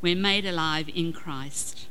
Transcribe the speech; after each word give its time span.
we're 0.00 0.16
made 0.16 0.46
alive 0.46 0.88
in 0.94 1.12
Christ. 1.12 1.86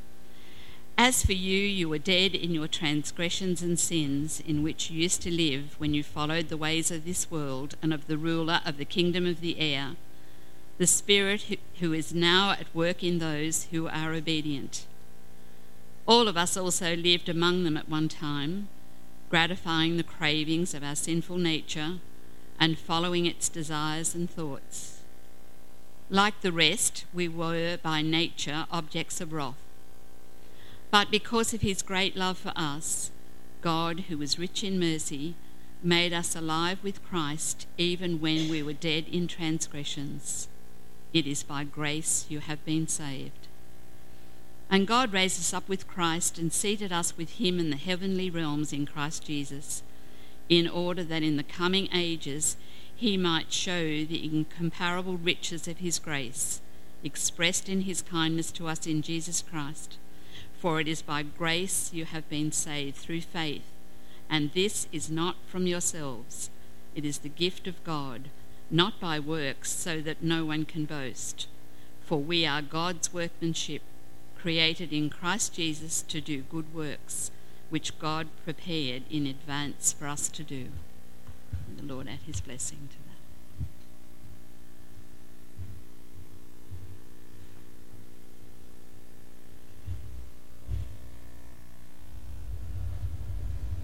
As 0.97 1.23
for 1.23 1.33
you, 1.33 1.59
you 1.59 1.89
were 1.89 1.99
dead 1.99 2.33
in 2.33 2.55
your 2.55 2.67
transgressions 2.67 3.61
and 3.61 3.79
sins, 3.79 4.41
in 4.47 4.63
which 4.63 4.89
you 4.89 5.01
used 5.03 5.21
to 5.21 5.31
live 5.31 5.75
when 5.77 5.93
you 5.93 6.01
followed 6.03 6.49
the 6.49 6.57
ways 6.57 6.89
of 6.89 7.05
this 7.05 7.29
world 7.29 7.75
and 7.83 7.93
of 7.93 8.07
the 8.07 8.17
ruler 8.17 8.61
of 8.65 8.77
the 8.77 8.85
kingdom 8.85 9.27
of 9.27 9.39
the 9.39 9.59
air, 9.59 9.95
the 10.79 10.87
Spirit 10.87 11.59
who 11.79 11.93
is 11.93 12.13
now 12.13 12.51
at 12.51 12.73
work 12.73 13.03
in 13.03 13.19
those 13.19 13.65
who 13.65 13.87
are 13.87 14.13
obedient. 14.13 14.87
All 16.07 16.27
of 16.27 16.37
us 16.37 16.57
also 16.57 16.95
lived 16.95 17.29
among 17.29 17.63
them 17.63 17.77
at 17.77 17.89
one 17.89 18.09
time, 18.09 18.67
gratifying 19.29 19.97
the 19.97 20.03
cravings 20.03 20.73
of 20.73 20.83
our 20.83 20.95
sinful 20.95 21.37
nature 21.37 21.99
and 22.59 22.79
following 22.79 23.25
its 23.25 23.49
desires 23.49 24.15
and 24.15 24.29
thoughts. 24.29 24.96
Like 26.09 26.39
the 26.41 26.53
rest, 26.53 27.05
we 27.13 27.27
were 27.27 27.77
by 27.77 28.01
nature 28.01 28.65
objects 28.71 29.19
of 29.19 29.33
wrath. 29.33 29.55
But 30.89 31.11
because 31.11 31.53
of 31.53 31.61
his 31.61 31.81
great 31.81 32.15
love 32.15 32.37
for 32.37 32.53
us, 32.55 33.11
God, 33.61 34.01
who 34.07 34.17
was 34.17 34.39
rich 34.39 34.63
in 34.63 34.79
mercy, 34.79 35.35
made 35.83 36.13
us 36.13 36.35
alive 36.35 36.79
with 36.81 37.03
Christ 37.03 37.67
even 37.77 38.21
when 38.21 38.49
we 38.49 38.63
were 38.63 38.73
dead 38.73 39.05
in 39.11 39.27
transgressions. 39.27 40.47
It 41.13 41.27
is 41.27 41.43
by 41.43 41.65
grace 41.65 42.25
you 42.29 42.39
have 42.39 42.63
been 42.63 42.87
saved. 42.87 43.47
And 44.69 44.87
God 44.87 45.13
raised 45.13 45.39
us 45.39 45.53
up 45.53 45.67
with 45.67 45.87
Christ 45.87 46.37
and 46.37 46.51
seated 46.51 46.91
us 46.91 47.17
with 47.17 47.31
him 47.31 47.59
in 47.59 47.69
the 47.69 47.77
heavenly 47.77 48.29
realms 48.29 48.73
in 48.73 48.85
Christ 48.85 49.25
Jesus, 49.25 49.83
in 50.49 50.67
order 50.67 51.03
that 51.03 51.23
in 51.23 51.37
the 51.37 51.43
coming 51.43 51.89
ages 51.93 52.57
he 52.97 53.15
might 53.15 53.53
show 53.53 53.83
the 54.03 54.25
incomparable 54.25 55.17
riches 55.17 55.67
of 55.67 55.77
his 55.77 55.99
grace, 55.99 56.61
expressed 57.03 57.69
in 57.69 57.81
his 57.81 58.01
kindness 58.01 58.51
to 58.51 58.67
us 58.67 58.87
in 58.87 59.03
Jesus 59.03 59.43
Christ. 59.43 59.97
For 60.59 60.81
it 60.81 60.87
is 60.87 61.03
by 61.03 61.21
grace 61.21 61.93
you 61.93 62.05
have 62.05 62.27
been 62.27 62.51
saved 62.51 62.97
through 62.97 63.21
faith, 63.21 63.69
and 64.27 64.51
this 64.53 64.87
is 64.91 65.11
not 65.11 65.35
from 65.47 65.67
yourselves. 65.67 66.49
It 66.95 67.05
is 67.05 67.19
the 67.19 67.29
gift 67.29 67.67
of 67.67 67.83
God, 67.83 68.29
not 68.71 68.99
by 68.99 69.19
works, 69.19 69.71
so 69.71 70.01
that 70.01 70.23
no 70.23 70.43
one 70.43 70.65
can 70.65 70.85
boast. 70.85 71.47
For 72.01 72.17
we 72.17 72.47
are 72.47 72.63
God's 72.63 73.13
workmanship, 73.13 73.83
created 74.39 74.91
in 74.91 75.11
Christ 75.11 75.53
Jesus 75.53 76.01
to 76.01 76.19
do 76.19 76.41
good 76.41 76.73
works, 76.73 77.29
which 77.69 77.99
God 77.99 78.27
prepared 78.43 79.03
in 79.11 79.27
advance 79.27 79.93
for 79.93 80.07
us 80.07 80.29
to 80.29 80.41
do. 80.41 80.69
The 81.77 81.83
Lord 81.83 82.07
add 82.07 82.19
his 82.25 82.41
blessing 82.41 82.89
to 82.91 82.97
that. 82.97 83.07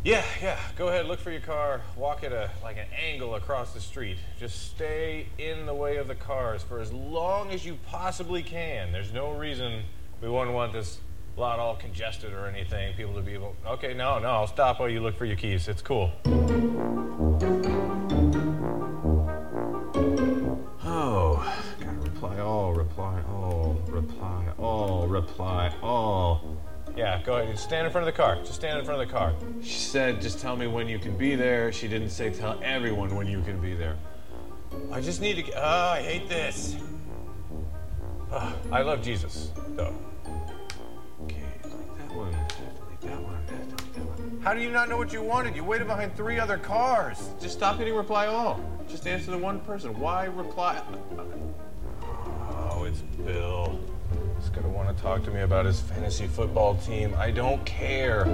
Yeah, 0.03 0.25
yeah. 0.41 0.59
Go 0.75 0.89
ahead, 0.89 1.05
look 1.05 1.19
for 1.19 1.31
your 1.31 1.39
car. 1.39 1.81
Walk 1.95 2.25
at 2.25 2.33
a 2.33 2.49
like 2.61 2.77
an 2.77 2.87
angle 2.99 3.35
across 3.35 3.73
the 3.73 3.79
street. 3.79 4.17
Just 4.37 4.71
stay 4.71 5.27
in 5.37 5.65
the 5.65 5.73
way 5.73 5.95
of 5.95 6.09
the 6.09 6.15
cars 6.15 6.61
for 6.61 6.81
as 6.81 6.91
long 6.91 7.51
as 7.51 7.65
you 7.65 7.77
possibly 7.85 8.43
can. 8.43 8.91
There's 8.91 9.13
no 9.13 9.31
reason 9.31 9.83
we 10.19 10.27
wouldn't 10.27 10.53
want 10.53 10.73
this 10.73 10.99
lot 11.37 11.59
all 11.59 11.75
congested 11.75 12.33
or 12.33 12.47
anything. 12.47 12.95
People 12.95 13.13
to 13.15 13.21
be 13.21 13.33
able. 13.33 13.55
Okay, 13.65 13.93
no, 13.93 14.19
no. 14.19 14.29
I'll 14.29 14.47
stop 14.47 14.79
while 14.79 14.89
you 14.89 14.99
look 15.01 15.17
for 15.17 15.25
your 15.25 15.35
keys. 15.35 15.67
It's 15.67 15.81
cool. 15.81 16.11
Oh, 20.85 21.55
gotta 21.79 21.97
reply 21.97 22.39
all, 22.39 22.73
reply 22.73 23.21
all, 23.29 23.79
reply 23.87 24.47
all, 24.59 25.07
reply 25.07 25.73
all. 25.81 26.57
Yeah, 26.95 27.19
go 27.23 27.37
ahead. 27.37 27.57
Stand 27.57 27.87
in 27.87 27.91
front 27.91 28.07
of 28.07 28.13
the 28.13 28.17
car. 28.17 28.35
Just 28.41 28.55
stand 28.55 28.77
in 28.77 28.85
front 28.85 29.01
of 29.01 29.07
the 29.07 29.13
car. 29.13 29.33
She 29.63 29.79
said, 29.79 30.21
just 30.21 30.39
tell 30.39 30.55
me 30.55 30.67
when 30.67 30.87
you 30.87 30.99
can 30.99 31.17
be 31.17 31.35
there. 31.35 31.71
She 31.71 31.87
didn't 31.87 32.11
say 32.11 32.29
tell 32.29 32.59
everyone 32.63 33.15
when 33.15 33.25
you 33.25 33.41
can 33.41 33.59
be 33.59 33.73
there. 33.73 33.95
I 34.91 35.01
just 35.01 35.19
need 35.19 35.43
to. 35.43 35.51
Oh, 35.53 35.89
I 35.89 36.01
hate 36.01 36.29
this. 36.29 36.75
Oh, 38.31 38.55
I 38.71 38.83
love 38.83 39.01
Jesus, 39.01 39.51
though. 39.69 39.95
How 44.43 44.53
do 44.53 44.59
you 44.59 44.71
not 44.71 44.89
know 44.89 44.97
what 44.97 45.13
you 45.13 45.21
wanted? 45.21 45.55
You 45.55 45.63
waited 45.63 45.87
behind 45.87 46.17
three 46.17 46.37
other 46.37 46.57
cars. 46.57 47.29
Just 47.39 47.53
stop 47.53 47.77
hitting 47.77 47.95
reply 47.95 48.25
all. 48.25 48.59
Just 48.89 49.07
answer 49.07 49.31
the 49.31 49.37
one 49.37 49.61
person. 49.61 49.97
Why 49.97 50.25
reply? 50.25 50.81
Oh, 52.69 52.83
it's 52.83 52.99
Bill. 52.99 53.79
He's 54.37 54.49
gonna 54.49 54.67
want 54.67 54.95
to 54.95 55.01
talk 55.01 55.23
to 55.23 55.31
me 55.31 55.41
about 55.41 55.65
his 55.65 55.79
fantasy 55.79 56.27
football 56.27 56.75
team. 56.75 57.15
I 57.17 57.31
don't 57.31 57.65
care. 57.65 58.25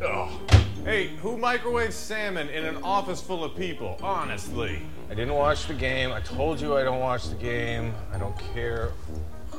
Oh. 0.00 0.40
Hey, 0.84 1.08
who 1.16 1.36
microwaves 1.36 1.96
salmon 1.96 2.48
in 2.48 2.64
an 2.64 2.76
office 2.84 3.20
full 3.20 3.42
of 3.42 3.56
people? 3.56 3.98
Honestly. 4.00 4.82
I 5.10 5.14
didn't 5.14 5.34
watch 5.34 5.66
the 5.66 5.74
game. 5.74 6.12
I 6.12 6.20
told 6.20 6.60
you 6.60 6.76
I 6.76 6.84
don't 6.84 7.00
watch 7.00 7.28
the 7.28 7.34
game. 7.34 7.92
I 8.12 8.18
don't 8.18 8.38
care 8.54 8.92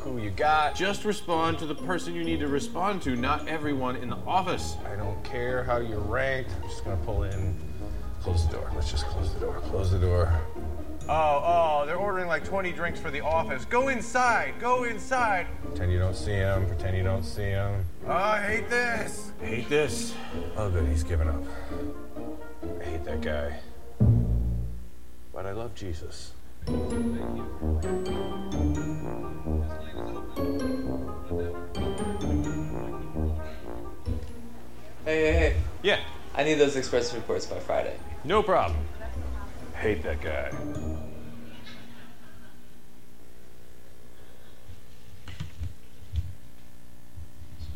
who 0.09 0.21
you 0.21 0.31
got. 0.31 0.75
Just 0.75 1.05
respond 1.05 1.59
to 1.59 1.65
the 1.65 1.75
person 1.75 2.15
you 2.15 2.23
need 2.23 2.39
to 2.39 2.47
respond 2.47 3.01
to, 3.03 3.15
not 3.15 3.47
everyone 3.47 3.95
in 3.97 4.09
the 4.09 4.17
office. 4.25 4.75
I 4.91 4.95
don't 4.95 5.21
care 5.23 5.63
how 5.63 5.77
you're 5.77 5.99
ranked. 5.99 6.51
I'm 6.55 6.69
just 6.69 6.83
gonna 6.83 6.97
pull 6.97 7.23
in. 7.23 7.55
Close 8.21 8.45
the 8.47 8.53
door. 8.53 8.71
Let's 8.75 8.91
just 8.91 9.05
close 9.05 9.33
the 9.33 9.39
door. 9.39 9.59
Close 9.61 9.91
the 9.91 9.99
door. 9.99 10.33
Oh, 11.07 11.41
oh, 11.43 11.85
they're 11.85 11.95
ordering 11.95 12.27
like 12.27 12.43
20 12.43 12.71
drinks 12.71 12.99
for 12.99 13.09
the 13.09 13.21
office. 13.21 13.65
Go 13.65 13.87
inside, 13.87 14.53
go 14.59 14.83
inside. 14.83 15.47
Pretend 15.63 15.91
you 15.91 15.97
don't 15.97 16.15
see 16.15 16.33
him, 16.33 16.67
pretend 16.67 16.97
you 16.97 17.03
don't 17.03 17.23
see 17.23 17.41
him. 17.43 17.83
Oh, 18.05 18.11
I 18.11 18.41
hate 18.41 18.69
this. 18.69 19.31
I 19.41 19.45
hate 19.45 19.69
this. 19.69 20.13
Oh, 20.55 20.69
good, 20.69 20.87
he's 20.87 21.03
giving 21.03 21.27
up. 21.27 21.43
I 22.79 22.83
hate 22.83 23.05
that 23.05 23.21
guy. 23.21 23.59
But 25.33 25.45
I 25.45 25.51
love 25.51 25.73
Jesus. 25.73 26.33
Hey, 26.67 26.73
hey, 35.05 35.33
hey. 35.33 35.55
Yeah, 35.81 35.99
I 36.35 36.43
need 36.43 36.55
those 36.55 36.75
express 36.75 37.13
reports 37.13 37.45
by 37.45 37.59
Friday. 37.59 37.97
no 38.23 38.43
problem. 38.43 38.79
Hate 39.75 40.03
that 40.03 40.21
guy. 40.21 40.51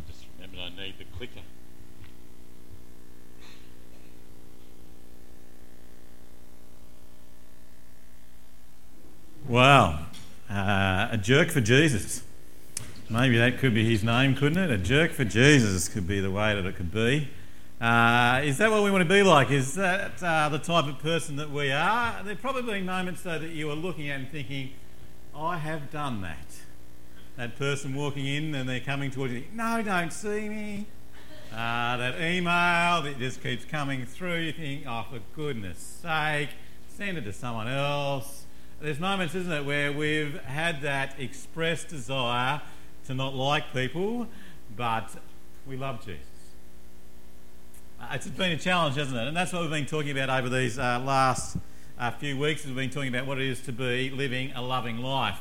Just 0.08 0.26
remembered 0.38 0.60
I 0.60 0.70
need 0.76 0.96
the 0.98 1.06
clicker. 1.18 1.40
Wow. 9.48 10.06
Uh, 10.50 11.10
a 11.12 11.18
jerk 11.18 11.52
for 11.52 11.60
Jesus. 11.60 12.24
Maybe 13.10 13.38
that 13.38 13.58
could 13.58 13.74
be 13.74 13.84
his 13.84 14.02
name, 14.02 14.36
couldn't 14.36 14.58
it? 14.58 14.72
A 14.72 14.78
jerk 14.78 15.12
for 15.12 15.26
Jesus 15.26 15.90
could 15.90 16.08
be 16.08 16.22
the 16.22 16.32
way 16.32 16.56
that 16.56 16.66
it 16.66 16.78
could 16.78 16.94
be. 16.94 17.28
Uh, 17.82 18.42
is 18.46 18.58
that 18.60 18.72
what 18.72 18.84
we 18.84 18.90
want 18.90 19.02
to 19.02 19.14
be 19.14 19.22
like? 19.22 19.52
Is 19.52 19.76
that 19.76 20.24
uh, 20.24 20.48
the 20.48 20.60
type 20.60 20.86
of 20.86 21.00
person 21.00 21.36
that 21.36 21.52
we 21.52 21.74
are? 21.74 22.24
There 22.24 22.36
have 22.36 22.42
probably 22.42 22.82
moments, 22.82 23.24
though, 23.24 23.38
that 23.38 23.50
you 23.50 23.70
are 23.70 23.76
looking 23.76 24.10
at 24.10 24.22
and 24.22 24.32
thinking, 24.32 24.72
I 25.36 25.58
have 25.58 25.92
done 25.92 26.22
that. 26.22 26.48
That 27.36 27.58
person 27.58 27.96
walking 27.96 28.26
in 28.26 28.56
and 28.56 28.70
they're 28.70 28.80
coming 28.80 29.12
towards 29.12 29.34
you, 29.34 29.44
no, 29.54 29.82
don't 29.84 30.14
see 30.14 30.48
me. 30.48 30.86
Uh, 31.52 31.98
that 31.98 32.22
email 32.22 33.02
that 33.02 33.20
just 33.20 33.44
keeps 33.44 33.66
coming 33.66 34.06
through, 34.06 34.38
you 34.38 34.54
think, 34.54 34.86
oh, 34.88 35.06
for 35.12 35.20
goodness 35.36 36.00
sake, 36.02 36.50
send 36.88 37.18
it 37.18 37.26
to 37.26 37.34
someone 37.34 37.68
else. 37.68 38.43
There's 38.84 39.00
moments, 39.00 39.34
isn't 39.34 39.50
it, 39.50 39.64
where 39.64 39.94
we've 39.94 40.38
had 40.44 40.82
that 40.82 41.18
expressed 41.18 41.88
desire 41.88 42.60
to 43.06 43.14
not 43.14 43.34
like 43.34 43.72
people, 43.72 44.28
but 44.76 45.10
we 45.66 45.78
love 45.78 46.06
Jesus. 46.06 46.20
Uh, 47.98 48.08
It's 48.12 48.28
been 48.28 48.52
a 48.52 48.58
challenge, 48.58 48.98
hasn't 48.98 49.18
it? 49.18 49.26
And 49.26 49.38
that's 49.38 49.54
what 49.54 49.62
we've 49.62 49.72
been 49.72 49.86
talking 49.86 50.12
about 50.12 50.30
over 50.30 50.50
these 50.50 50.78
uh, 50.78 51.00
last 51.00 51.56
uh, 51.98 52.12
few 52.12 52.38
weeks. 52.38 52.66
We've 52.66 52.76
been 52.76 52.90
talking 52.90 53.08
about 53.08 53.26
what 53.26 53.40
it 53.40 53.48
is 53.48 53.62
to 53.62 53.72
be 53.72 54.10
living 54.10 54.52
a 54.54 54.62
loving 54.62 54.98
life. 54.98 55.40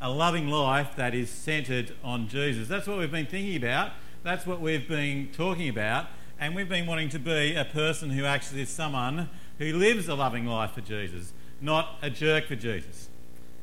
A 0.00 0.10
loving 0.10 0.48
life 0.48 0.96
that 0.96 1.14
is 1.14 1.30
centred 1.30 1.94
on 2.02 2.26
Jesus. 2.26 2.66
That's 2.66 2.88
what 2.88 2.98
we've 2.98 3.08
been 3.08 3.26
thinking 3.26 3.54
about. 3.54 3.92
That's 4.24 4.48
what 4.48 4.60
we've 4.60 4.88
been 4.88 5.28
talking 5.28 5.68
about. 5.68 6.06
And 6.40 6.56
we've 6.56 6.68
been 6.68 6.86
wanting 6.86 7.10
to 7.10 7.20
be 7.20 7.54
a 7.54 7.66
person 7.66 8.10
who 8.10 8.24
actually 8.24 8.62
is 8.62 8.68
someone 8.68 9.28
who 9.58 9.76
lives 9.76 10.08
a 10.08 10.16
loving 10.16 10.44
life 10.44 10.72
for 10.72 10.80
Jesus, 10.80 11.32
not 11.60 11.96
a 12.02 12.10
jerk 12.10 12.46
for 12.46 12.56
Jesus. 12.56 13.08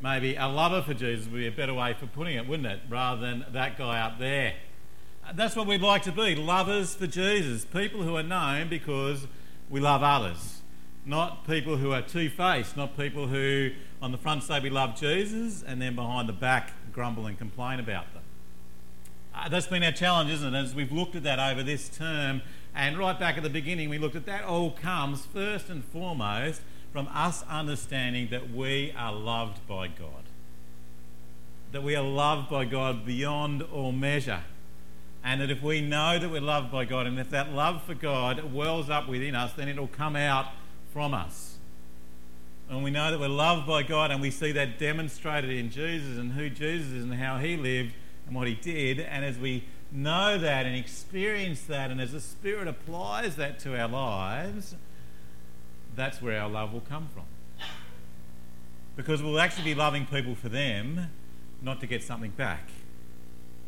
Maybe 0.01 0.35
a 0.35 0.47
lover 0.47 0.81
for 0.81 0.93
Jesus 0.93 1.25
would 1.27 1.37
be 1.37 1.47
a 1.47 1.51
better 1.51 1.73
way 1.73 1.93
for 1.93 2.07
putting 2.07 2.35
it, 2.35 2.47
wouldn't 2.47 2.67
it? 2.67 2.81
Rather 2.89 3.21
than 3.21 3.45
that 3.53 3.77
guy 3.77 3.99
up 3.99 4.19
there. 4.19 4.53
That's 5.33 5.55
what 5.55 5.65
we'd 5.65 5.81
like 5.81 6.03
to 6.03 6.11
be 6.11 6.35
lovers 6.35 6.93
for 6.93 7.07
Jesus, 7.07 7.65
people 7.65 8.03
who 8.03 8.15
are 8.15 8.23
known 8.23 8.69
because 8.69 9.25
we 9.69 9.79
love 9.79 10.03
others, 10.03 10.61
not 11.05 11.47
people 11.47 11.77
who 11.77 11.91
are 11.91 12.03
two 12.03 12.29
faced, 12.29 12.77
not 12.77 12.95
people 12.95 13.27
who 13.27 13.71
on 14.01 14.11
the 14.11 14.17
front 14.17 14.43
say 14.43 14.59
we 14.59 14.69
love 14.69 14.95
Jesus 14.95 15.63
and 15.63 15.81
then 15.81 15.95
behind 15.95 16.29
the 16.29 16.33
back 16.33 16.73
grumble 16.91 17.25
and 17.25 17.37
complain 17.37 17.79
about 17.79 18.13
them. 18.13 18.21
Uh, 19.33 19.49
that's 19.49 19.67
been 19.67 19.83
our 19.83 19.91
challenge, 19.91 20.29
isn't 20.31 20.53
it? 20.53 20.57
As 20.57 20.75
we've 20.75 20.91
looked 20.91 21.15
at 21.15 21.23
that 21.23 21.39
over 21.39 21.63
this 21.63 21.89
term, 21.89 22.41
and 22.75 22.97
right 22.97 23.19
back 23.19 23.37
at 23.37 23.43
the 23.43 23.49
beginning, 23.49 23.89
we 23.89 23.97
looked 23.97 24.15
at 24.15 24.25
that 24.27 24.43
all 24.43 24.71
comes 24.71 25.25
first 25.25 25.69
and 25.69 25.83
foremost 25.83 26.61
from 26.95 27.09
us 27.13 27.43
understanding 27.49 28.29
that 28.31 28.53
we 28.53 28.93
are 28.97 29.11
loved 29.11 29.59
by 29.67 29.85
God. 29.85 30.23
That 31.73 31.83
we 31.83 31.93
are 31.93 32.01
loved 32.01 32.49
by 32.49 32.63
God 32.63 33.05
beyond 33.05 33.61
all 33.63 33.91
measure. 33.91 34.43
And 35.21 35.41
that 35.41 35.51
if 35.51 35.61
we 35.61 35.81
know 35.81 36.17
that 36.17 36.29
we're 36.29 36.39
loved 36.39 36.71
by 36.71 36.85
God, 36.85 37.05
and 37.05 37.19
if 37.19 37.29
that 37.31 37.51
love 37.51 37.83
for 37.83 37.95
God 37.95 38.53
wells 38.53 38.89
up 38.89 39.09
within 39.09 39.35
us, 39.35 39.51
then 39.51 39.67
it'll 39.67 39.87
come 39.87 40.15
out 40.15 40.45
from 40.93 41.13
us. 41.13 41.57
And 42.69 42.81
we 42.81 42.91
know 42.91 43.11
that 43.11 43.19
we're 43.19 43.27
loved 43.27 43.67
by 43.67 43.83
God, 43.83 44.09
and 44.09 44.21
we 44.21 44.31
see 44.31 44.53
that 44.53 44.79
demonstrated 44.79 45.49
in 45.49 45.71
Jesus 45.71 46.17
and 46.17 46.31
who 46.31 46.49
Jesus 46.49 46.93
is 46.93 47.03
and 47.03 47.15
how 47.15 47.39
he 47.39 47.57
lived 47.57 47.93
and 48.25 48.33
what 48.33 48.47
he 48.47 48.55
did. 48.55 49.01
And 49.01 49.25
as 49.25 49.37
we 49.37 49.65
know 49.91 50.37
that 50.37 50.65
and 50.65 50.77
experience 50.77 51.63
that, 51.63 51.91
and 51.91 51.99
as 51.99 52.13
the 52.13 52.21
Spirit 52.21 52.69
applies 52.69 53.35
that 53.35 53.59
to 53.59 53.77
our 53.77 53.89
lives, 53.89 54.75
that's 55.95 56.21
where 56.21 56.39
our 56.39 56.49
love 56.49 56.73
will 56.73 56.81
come 56.81 57.07
from. 57.13 57.23
Because 58.95 59.21
we'll 59.21 59.39
actually 59.39 59.65
be 59.65 59.75
loving 59.75 60.05
people 60.05 60.35
for 60.35 60.47
them, 60.47 61.11
not 61.61 61.81
to 61.81 61.87
get 61.87 62.01
something 62.01 62.31
back. 62.31 62.69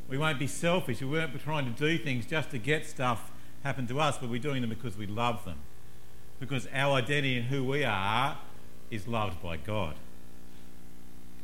We 0.08 0.18
won't 0.18 0.40
be 0.40 0.48
selfish. 0.48 1.02
We 1.02 1.08
won't 1.08 1.34
be 1.34 1.40
trying 1.40 1.66
to 1.66 1.72
do 1.72 1.98
things 2.02 2.26
just 2.26 2.52
to 2.52 2.58
get 2.58 2.86
stuff 2.86 3.30
happen 3.64 3.88
to 3.88 4.00
us, 4.00 4.18
but 4.18 4.30
we're 4.30 4.40
doing 4.40 4.62
them 4.62 4.70
because 4.70 4.96
we 4.96 5.06
love 5.06 5.44
them 5.44 5.58
because 6.40 6.68
our 6.74 6.98
identity 6.98 7.38
and 7.38 7.48
who 7.48 7.64
we 7.64 7.84
are 7.84 8.38
is 8.92 9.08
loved 9.08 9.42
by 9.42 9.58
God. 9.58 9.96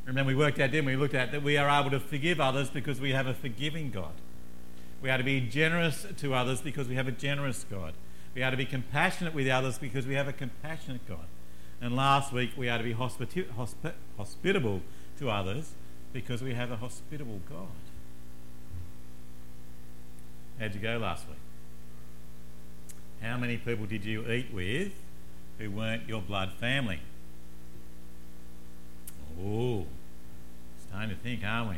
Remember, 0.06 0.30
we 0.30 0.36
worked 0.36 0.60
out, 0.60 0.72
didn't 0.72 0.86
we? 0.86 0.96
We 0.96 1.02
looked 1.02 1.16
at 1.16 1.32
that 1.32 1.44
we 1.44 1.58
are 1.58 1.70
able 1.70 1.92
to 1.92 2.00
forgive 2.00 2.40
others 2.40 2.70
because 2.70 3.00
we 3.00 3.12
have 3.12 3.26
a 3.26 3.34
forgiving 3.34 3.90
God. 3.90 4.14
We 5.02 5.10
are 5.10 5.18
to 5.18 5.24
be 5.24 5.42
generous 5.42 6.06
to 6.18 6.34
others 6.34 6.62
because 6.62 6.88
we 6.88 6.96
have 6.96 7.08
a 7.08 7.12
generous 7.12 7.66
God. 7.70 7.94
We 8.36 8.42
are 8.44 8.52
to 8.52 8.58
be 8.58 8.66
compassionate 8.66 9.34
with 9.34 9.48
others 9.48 9.78
because 9.78 10.08
we 10.08 10.16
have 10.16 10.28
a 10.28 10.34
compassionate 10.34 11.08
God. 11.08 11.26
And 11.82 11.96
last 11.96 12.32
week, 12.32 12.52
we 12.58 12.70
are 12.70 12.78
to 12.78 12.84
be 12.84 12.94
hospiti- 12.94 13.48
hospi- 13.54 13.94
hospitable 14.18 14.82
to 15.20 15.30
others 15.30 15.74
because 16.14 16.42
we 16.42 16.54
have 16.54 16.72
a 16.72 16.78
hospitable 16.78 17.42
God. 17.50 17.68
How'd 20.60 20.76
you 20.76 20.82
go 20.82 20.98
last 20.98 21.28
week? 21.28 21.38
How 23.22 23.38
many 23.38 23.58
people 23.58 23.86
did 23.86 24.06
you 24.06 24.30
eat 24.30 24.54
with 24.54 24.94
who 25.60 25.72
weren't 25.72 26.08
your 26.08 26.22
blood 26.22 26.52
family? 26.54 27.00
Oh, 29.42 29.86
starting 30.88 31.10
to 31.10 31.16
think, 31.22 31.44
aren't 31.44 31.72
we? 31.72 31.76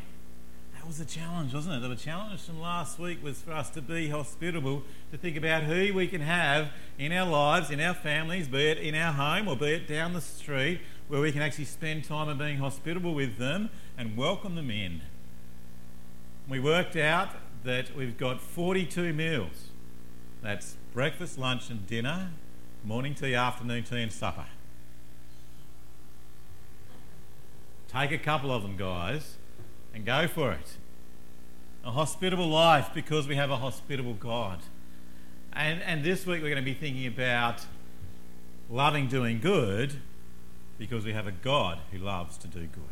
That 0.86 0.90
was 0.90 1.00
a 1.00 1.06
challenge, 1.06 1.52
wasn't 1.52 1.84
it? 1.84 1.88
The 1.88 1.96
challenge 1.96 2.42
from 2.42 2.62
last 2.62 3.00
week 3.00 3.24
was 3.24 3.42
for 3.42 3.54
us 3.54 3.72
to 3.72 3.82
be 3.82 4.10
hospitable, 4.10 4.84
to 5.10 5.18
think 5.18 5.36
about 5.36 5.64
who 5.64 5.92
we 5.96 6.08
can 6.08 6.22
have 6.22 6.70
in 7.00 7.12
our 7.12 7.28
lives, 7.28 7.72
in 7.72 7.80
our 7.80 7.96
families, 7.96 8.48
be 8.48 8.68
it 8.68 8.78
in 8.78 8.94
our 8.94 9.12
home 9.12 9.48
or 9.48 9.56
be 9.56 9.74
it 9.74 9.88
down 9.88 10.14
the 10.14 10.22
street, 10.22 10.82
where 11.08 11.20
we 11.20 11.32
can 11.32 11.42
actually 11.42 11.66
spend 11.66 12.04
time 12.04 12.30
and 12.30 12.38
being 12.38 12.60
hospitable 12.60 13.16
with 13.16 13.40
them 13.40 13.72
and 13.98 14.16
welcome 14.16 14.54
them 14.54 14.70
in. 14.70 15.02
We 16.48 16.60
worked 16.60 16.96
out 16.96 17.30
that 17.64 17.96
we've 17.96 18.16
got 18.16 18.40
42 18.40 19.12
meals. 19.12 19.70
That's 20.44 20.78
breakfast, 20.94 21.40
lunch, 21.40 21.72
and 21.72 21.88
dinner, 21.88 22.30
morning 22.84 23.16
tea, 23.16 23.34
afternoon 23.34 23.86
tea, 23.86 24.04
and 24.04 24.14
supper. 24.14 24.46
Take 27.88 28.12
a 28.12 28.20
couple 28.20 28.52
of 28.52 28.62
them, 28.62 28.78
guys, 28.78 29.38
and 29.96 30.06
go 30.06 30.28
for 30.28 30.52
it. 30.52 30.78
A 31.86 31.92
hospitable 31.92 32.50
life 32.50 32.90
because 32.94 33.28
we 33.28 33.36
have 33.38 33.50
a 33.50 33.58
hospitable 33.58 34.14
God. 34.14 34.60
And, 35.54 35.82
and 35.82 36.04
this 36.04 36.26
week 36.26 36.42
we're 36.42 36.50
going 36.50 36.64
to 36.64 36.70
be 36.70 36.74
thinking 36.74 37.08
about 37.08 37.66
loving 38.70 39.08
doing 39.08 39.40
good 39.40 39.94
because 40.78 41.06
we 41.06 41.14
have 41.14 41.28
a 41.28 41.32
God 41.32 41.80
who 41.92 41.98
loves 41.98 42.38
to 42.40 42.48
do 42.48 42.60
good. 42.60 42.84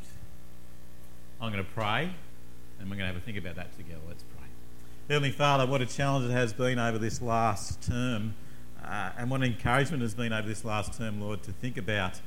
I'm 1.41 1.51
going 1.51 1.63
to 1.63 1.71
pray 1.71 2.13
and 2.79 2.89
we're 2.89 2.95
going 2.95 3.09
to 3.09 3.13
have 3.13 3.17
a 3.17 3.25
think 3.25 3.37
about 3.37 3.55
that 3.55 3.75
together. 3.77 3.99
Let's 4.07 4.23
pray. 4.23 4.47
Heavenly 5.09 5.31
Father, 5.31 5.65
what 5.65 5.81
a 5.81 5.85
challenge 5.85 6.29
it 6.29 6.33
has 6.33 6.53
been 6.53 6.79
over 6.79 6.97
this 6.97 7.21
last 7.21 7.81
term, 7.81 8.35
uh, 8.81 9.11
and 9.17 9.29
what 9.29 9.41
an 9.41 9.47
encouragement 9.47 10.01
has 10.01 10.13
been 10.13 10.31
over 10.31 10.47
this 10.47 10.63
last 10.63 10.97
term, 10.97 11.19
Lord, 11.19 11.43
to 11.43 11.51
think 11.51 11.75
about 11.75 12.21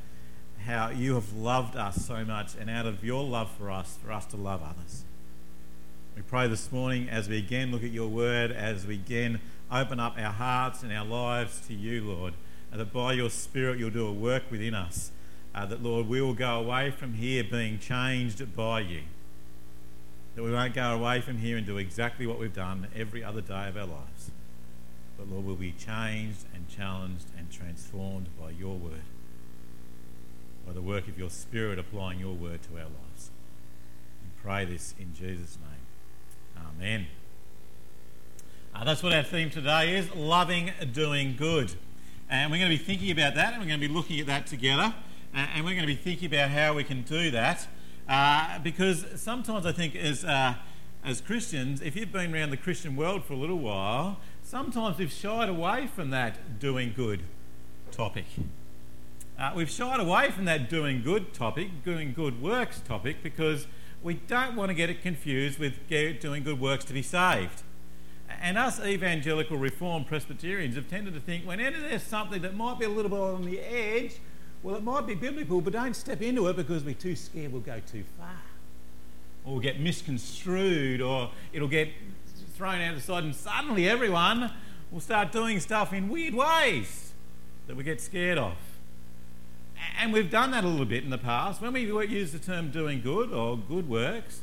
how 0.64 0.90
you 0.90 1.14
have 1.14 1.32
loved 1.32 1.76
us 1.76 2.06
so 2.06 2.24
much, 2.24 2.54
and 2.58 2.68
out 2.70 2.86
of 2.86 3.04
your 3.04 3.24
love 3.24 3.50
for 3.50 3.70
us, 3.70 3.98
for 4.02 4.12
us 4.12 4.26
to 4.26 4.36
love 4.36 4.62
others. 4.62 5.04
We 6.16 6.22
pray 6.22 6.48
this 6.48 6.72
morning 6.72 7.08
as 7.08 7.28
we 7.28 7.38
again 7.38 7.70
look 7.70 7.84
at 7.84 7.90
your 7.90 8.08
word, 8.08 8.50
as 8.50 8.86
we 8.86 8.94
again 8.94 9.40
open 9.70 10.00
up 10.00 10.16
our 10.18 10.32
hearts 10.32 10.82
and 10.82 10.92
our 10.92 11.04
lives 11.04 11.60
to 11.68 11.74
you, 11.74 12.02
Lord, 12.02 12.34
that 12.72 12.92
by 12.92 13.12
your 13.12 13.30
Spirit 13.30 13.78
you'll 13.78 13.90
do 13.90 14.06
a 14.06 14.12
work 14.12 14.44
within 14.50 14.74
us. 14.74 15.10
Uh, 15.54 15.64
that, 15.66 15.82
Lord, 15.82 16.06
we 16.06 16.20
will 16.20 16.34
go 16.34 16.58
away 16.58 16.90
from 16.90 17.14
here 17.14 17.42
being 17.42 17.78
changed 17.78 18.54
by 18.54 18.80
you 18.80 19.02
that 20.36 20.42
we 20.42 20.52
won't 20.52 20.74
go 20.74 20.94
away 20.94 21.22
from 21.22 21.38
here 21.38 21.56
and 21.56 21.66
do 21.66 21.78
exactly 21.78 22.26
what 22.26 22.38
we've 22.38 22.54
done 22.54 22.86
every 22.94 23.24
other 23.24 23.40
day 23.40 23.68
of 23.68 23.76
our 23.76 23.86
lives. 23.86 24.30
But 25.16 25.28
Lord, 25.30 25.46
we'll 25.46 25.56
be 25.56 25.72
changed 25.72 26.44
and 26.54 26.68
challenged 26.68 27.24
and 27.38 27.50
transformed 27.50 28.28
by 28.38 28.50
your 28.50 28.76
word, 28.76 29.00
by 30.66 30.72
the 30.72 30.82
work 30.82 31.06
of 31.06 31.16
your 31.16 31.30
Spirit 31.30 31.78
applying 31.78 32.18
your 32.18 32.34
word 32.34 32.60
to 32.62 32.76
our 32.76 32.84
lives. 32.84 33.30
We 34.22 34.42
pray 34.42 34.64
this 34.64 34.94
in 34.98 35.14
Jesus' 35.14 35.58
name. 35.60 36.64
Amen. 36.68 37.06
Uh, 38.74 38.84
that's 38.84 39.02
what 39.02 39.12
our 39.12 39.22
theme 39.22 39.48
today 39.48 39.96
is 39.96 40.12
loving 40.14 40.72
doing 40.92 41.36
good. 41.36 41.72
And 42.28 42.50
we're 42.50 42.58
going 42.58 42.70
to 42.70 42.76
be 42.76 42.82
thinking 42.82 43.12
about 43.12 43.36
that 43.36 43.52
and 43.52 43.62
we're 43.62 43.68
going 43.68 43.80
to 43.80 43.88
be 43.88 43.94
looking 43.94 44.18
at 44.18 44.26
that 44.26 44.46
together. 44.46 44.92
Uh, 45.32 45.46
and 45.54 45.64
we're 45.64 45.74
going 45.74 45.86
to 45.86 45.94
be 45.94 45.94
thinking 45.94 46.26
about 46.26 46.50
how 46.50 46.74
we 46.74 46.82
can 46.82 47.02
do 47.02 47.30
that. 47.30 47.68
Uh, 48.08 48.58
because 48.58 49.06
sometimes 49.16 49.66
I 49.66 49.72
think 49.72 49.94
as, 49.94 50.24
uh, 50.24 50.54
as 51.04 51.20
Christians, 51.20 51.80
if 51.80 51.94
you've 51.94 52.12
been 52.12 52.34
around 52.34 52.50
the 52.50 52.56
Christian 52.56 52.96
world 52.96 53.24
for 53.24 53.34
a 53.34 53.36
little 53.36 53.58
while, 53.58 54.18
sometimes 54.42 54.98
we've 54.98 55.12
shied 55.12 55.48
away 55.48 55.86
from 55.86 56.10
that 56.10 56.58
doing 56.58 56.92
good 56.94 57.22
topic. 57.92 58.26
Uh, 59.38 59.52
we've 59.54 59.68
shied 59.68 60.00
away 60.00 60.30
from 60.30 60.46
that 60.46 60.70
doing 60.70 61.02
good 61.02 61.34
topic, 61.34 61.84
doing 61.84 62.14
good 62.14 62.40
works 62.40 62.80
topic, 62.80 63.22
because 63.22 63.66
we 64.02 64.14
don't 64.14 64.56
want 64.56 64.70
to 64.70 64.74
get 64.74 64.88
it 64.88 65.02
confused 65.02 65.58
with 65.58 65.74
doing 65.88 66.42
good 66.42 66.58
works 66.58 66.86
to 66.86 66.94
be 66.94 67.02
saved. 67.02 67.62
And 68.40 68.56
us 68.56 68.80
evangelical 68.80 69.58
reformed 69.58 70.06
Presbyterians 70.06 70.74
have 70.76 70.88
tended 70.88 71.12
to 71.14 71.20
think 71.20 71.46
whenever 71.46 71.78
there's 71.78 72.02
something 72.02 72.40
that 72.42 72.54
might 72.54 72.78
be 72.78 72.86
a 72.86 72.88
little 72.88 73.10
bit 73.10 73.18
on 73.18 73.44
the 73.44 73.60
edge, 73.60 74.16
well, 74.62 74.74
it 74.74 74.82
might 74.82 75.06
be 75.06 75.14
biblical, 75.14 75.60
but 75.60 75.74
don't 75.74 75.94
step 75.94 76.22
into 76.22 76.48
it 76.48 76.56
because 76.56 76.82
we're 76.82 76.94
too 76.94 77.14
scared 77.14 77.52
we'll 77.52 77.60
go 77.60 77.80
too 77.86 78.04
far. 78.18 78.28
Or 79.44 79.52
we'll 79.52 79.60
get 79.60 79.78
misconstrued, 79.80 81.02
or 81.02 81.30
it'll 81.52 81.68
get 81.68 81.90
thrown 82.54 82.80
out 82.80 82.94
the 82.94 83.02
side, 83.02 83.22
and 83.22 83.34
suddenly 83.34 83.86
everyone 83.86 84.50
will 84.90 85.00
start 85.00 85.30
doing 85.30 85.60
stuff 85.60 85.92
in 85.92 86.08
weird 86.08 86.32
ways 86.32 87.12
that 87.66 87.76
we 87.76 87.84
get 87.84 88.00
scared 88.00 88.38
of. 88.38 88.54
And 89.98 90.12
we've 90.12 90.30
done 90.30 90.50
that 90.50 90.64
a 90.64 90.68
little 90.68 90.86
bit 90.86 91.04
in 91.04 91.10
the 91.10 91.18
past. 91.18 91.60
When 91.60 91.72
we 91.72 91.82
use 91.82 92.32
the 92.32 92.38
term 92.38 92.70
doing 92.70 93.00
good 93.00 93.32
or 93.32 93.56
good 93.56 93.88
works, 93.88 94.42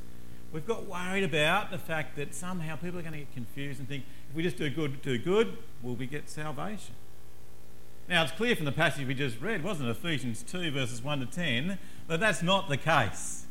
we've 0.51 0.65
got 0.65 0.85
worried 0.85 1.23
about 1.23 1.71
the 1.71 1.77
fact 1.77 2.15
that 2.17 2.35
somehow 2.35 2.75
people 2.75 2.99
are 2.99 3.03
going 3.03 3.13
to 3.13 3.19
get 3.19 3.33
confused 3.33 3.79
and 3.79 3.87
think 3.87 4.03
if 4.29 4.35
we 4.35 4.43
just 4.43 4.57
do 4.57 4.69
good, 4.69 5.01
do 5.01 5.17
good, 5.17 5.57
will 5.81 5.95
we 5.95 6.05
get 6.05 6.29
salvation? 6.29 6.95
Now, 8.09 8.23
it's 8.23 8.33
clear 8.33 8.55
from 8.55 8.65
the 8.65 8.71
passage 8.71 9.07
we 9.07 9.13
just 9.13 9.39
read, 9.39 9.63
wasn't 9.63 9.89
it? 9.89 9.91
Ephesians 9.91 10.43
2, 10.43 10.71
verses 10.71 11.01
1 11.01 11.19
to 11.21 11.25
10, 11.25 11.77
that 12.07 12.19
that's 12.19 12.43
not 12.43 12.67
the 12.67 12.77
case. 12.77 13.45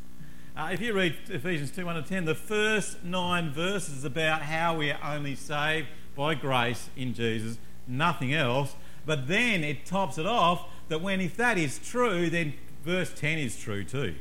Uh, 0.54 0.68
if 0.70 0.82
you 0.82 0.92
read 0.92 1.16
Ephesians 1.28 1.70
2, 1.70 1.86
1 1.86 1.94
to 1.94 2.02
10, 2.02 2.26
the 2.26 2.34
first 2.34 3.02
nine 3.02 3.50
verses 3.50 4.04
about 4.04 4.42
how 4.42 4.76
we 4.76 4.90
are 4.90 5.00
only 5.02 5.34
saved 5.34 5.88
by 6.14 6.34
grace 6.34 6.90
in 6.94 7.14
Jesus, 7.14 7.56
nothing 7.86 8.34
else. 8.34 8.76
But 9.06 9.28
then 9.28 9.64
it 9.64 9.86
tops 9.86 10.18
it 10.18 10.26
off 10.26 10.68
that 10.88 11.00
when, 11.00 11.20
if 11.20 11.36
that 11.36 11.58
is 11.58 11.78
true, 11.78 12.28
then 12.30 12.54
verse 12.84 13.12
10 13.14 13.38
is 13.38 13.58
true 13.58 13.84
too. 13.84 14.14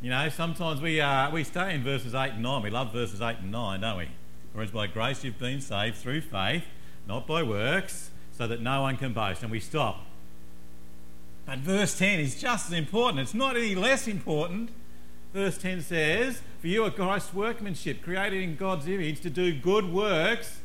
You 0.00 0.10
know, 0.10 0.28
sometimes 0.28 0.80
we, 0.80 1.00
uh, 1.00 1.30
we 1.30 1.44
stay 1.44 1.74
in 1.74 1.84
verses 1.84 2.14
8 2.14 2.32
and 2.32 2.42
9. 2.42 2.62
We 2.62 2.70
love 2.70 2.92
verses 2.92 3.20
8 3.20 3.38
and 3.38 3.52
9, 3.52 3.80
don't 3.80 3.98
we? 3.98 4.08
Whereas 4.52 4.70
by 4.70 4.88
grace 4.88 5.22
you've 5.22 5.38
been 5.38 5.60
saved 5.60 5.96
through 5.96 6.22
faith 6.22 6.64
not 7.06 7.26
by 7.26 7.42
works, 7.42 8.10
so 8.32 8.46
that 8.46 8.60
no 8.60 8.82
one 8.82 8.96
can 8.96 9.12
boast. 9.12 9.42
And 9.42 9.50
we 9.50 9.60
stop. 9.60 10.06
But 11.46 11.58
verse 11.58 11.98
10 11.98 12.20
is 12.20 12.40
just 12.40 12.68
as 12.68 12.72
important. 12.72 13.20
It's 13.20 13.34
not 13.34 13.56
any 13.56 13.74
less 13.74 14.06
important. 14.06 14.70
Verse 15.34 15.58
10 15.58 15.82
says, 15.82 16.42
For 16.60 16.68
you 16.68 16.84
are 16.84 16.90
Christ's 16.90 17.34
workmanship, 17.34 18.02
created 18.02 18.42
in 18.42 18.56
God's 18.56 18.86
image 18.86 19.20
to 19.22 19.30
do 19.30 19.52
good 19.52 19.92
works 19.92 20.60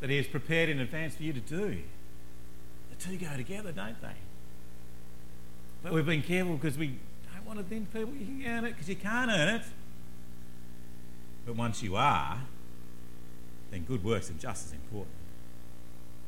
that 0.00 0.10
He 0.10 0.16
has 0.16 0.26
prepared 0.26 0.68
in 0.68 0.80
advance 0.80 1.16
for 1.16 1.22
you 1.22 1.32
to 1.32 1.40
do. 1.40 1.78
Two 3.00 3.16
go 3.16 3.34
together, 3.36 3.72
don't 3.72 4.00
they? 4.02 4.08
But 5.82 5.92
we've 5.92 6.04
been 6.04 6.22
careful 6.22 6.56
because 6.56 6.76
we 6.76 6.98
don't 7.32 7.46
want 7.46 7.58
to 7.58 7.64
think 7.64 7.92
people 7.92 8.12
you 8.12 8.26
can 8.26 8.44
earn 8.46 8.64
it 8.66 8.72
because 8.72 8.88
you 8.88 8.96
can't 8.96 9.30
earn 9.30 9.48
it. 9.48 9.62
But 11.46 11.56
once 11.56 11.82
you 11.82 11.96
are, 11.96 12.40
then 13.70 13.84
good 13.84 14.04
works 14.04 14.28
are 14.30 14.34
just 14.34 14.66
as 14.66 14.72
important. 14.72 15.14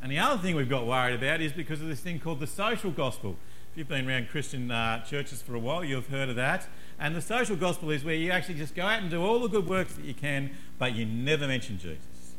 And 0.01 0.11
the 0.11 0.19
other 0.19 0.41
thing 0.41 0.57
we've 0.57 0.69
got 0.69 0.87
worried 0.87 1.15
about 1.15 1.41
is 1.41 1.53
because 1.53 1.81
of 1.83 1.89
this 1.89 2.01
thing 2.01 2.19
called 2.19 2.41
the 2.41 2.47
social 2.47 2.91
gospel. 2.91 3.37
If 3.71 3.79
you've 3.79 3.89
been 3.89 4.09
around 4.09 4.31
Christian 4.31 4.71
uh, 4.71 5.05
churches 5.05 5.43
for 5.43 5.55
a 5.55 5.59
while, 5.59 5.85
you've 5.85 6.09
heard 6.09 6.29
of 6.29 6.37
that. 6.37 6.67
And 6.99 7.15
the 7.15 7.21
social 7.21 7.57
gospel 7.57 7.91
is 7.91 8.05
where 8.05 8.15
you 8.15 8.31
actually 8.31 8.55
just 8.55 8.75
go 8.75 8.83
out 8.83 9.01
and 9.01 9.11
do 9.11 9.23
all 9.23 9.41
the 9.41 9.49
good 9.49 9.69
works 9.69 9.95
that 9.95 10.05
you 10.05 10.15
can, 10.15 10.51
but 10.79 10.95
you 10.95 11.05
never 11.05 11.47
mention 11.47 11.79
Jesus. 11.79 12.35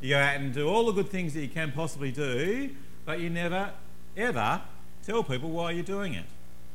You 0.00 0.10
go 0.10 0.18
out 0.18 0.36
and 0.36 0.52
do 0.52 0.66
all 0.68 0.86
the 0.86 0.92
good 0.92 1.10
things 1.10 1.34
that 1.34 1.42
you 1.42 1.48
can 1.48 1.72
possibly 1.72 2.10
do, 2.10 2.70
but 3.04 3.20
you 3.20 3.30
never, 3.30 3.70
ever 4.16 4.62
tell 5.04 5.22
people 5.22 5.50
why 5.50 5.72
you're 5.72 5.82
doing 5.82 6.14
it. 6.14 6.26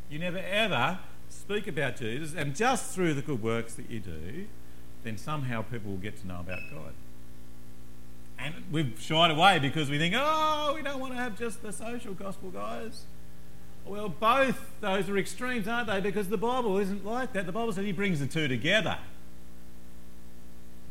You 0.10 0.20
never, 0.20 0.38
ever 0.38 1.00
speak 1.30 1.68
about 1.68 1.98
Jesus, 1.98 2.34
and 2.36 2.56
just 2.56 2.94
through 2.94 3.14
the 3.14 3.22
good 3.22 3.42
works 3.42 3.74
that 3.76 3.90
you 3.90 4.00
do, 4.00 4.46
then 5.04 5.18
somehow 5.18 5.62
people 5.62 5.92
will 5.92 5.98
get 5.98 6.20
to 6.22 6.28
know 6.28 6.40
about 6.40 6.62
God. 6.72 6.94
And 8.38 8.56
we've 8.72 9.00
shied 9.00 9.32
away 9.32 9.60
because 9.60 9.90
we 9.90 9.98
think, 9.98 10.14
oh, 10.18 10.74
we 10.76 10.82
don't 10.82 11.00
want 11.00 11.14
to 11.14 11.18
have 11.18 11.38
just 11.38 11.62
the 11.62 11.72
social 11.72 12.14
gospel, 12.14 12.50
guys. 12.50 13.06
Well, 13.86 14.10
both 14.10 14.72
those 14.82 15.10
are 15.10 15.18
extremes, 15.18 15.68
aren't 15.68 15.88
they? 15.88 16.02
Because 16.02 16.28
the 16.28 16.38
Bible 16.38 16.78
isn't 16.80 17.06
like 17.06 17.34
that. 17.34 17.46
The 17.46 17.52
Bible 17.52 17.72
says 17.72 17.86
He 17.86 17.92
brings 17.92 18.20
the 18.20 18.26
two 18.26 18.48
together. 18.48 18.98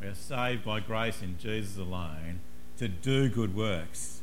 We 0.01 0.07
are 0.07 0.15
saved 0.15 0.65
by 0.65 0.81
grace 0.81 1.21
in 1.21 1.37
Jesus 1.39 1.77
alone 1.77 2.41
to 2.79 2.89
do 2.89 3.29
good 3.29 3.57
works. 3.57 4.21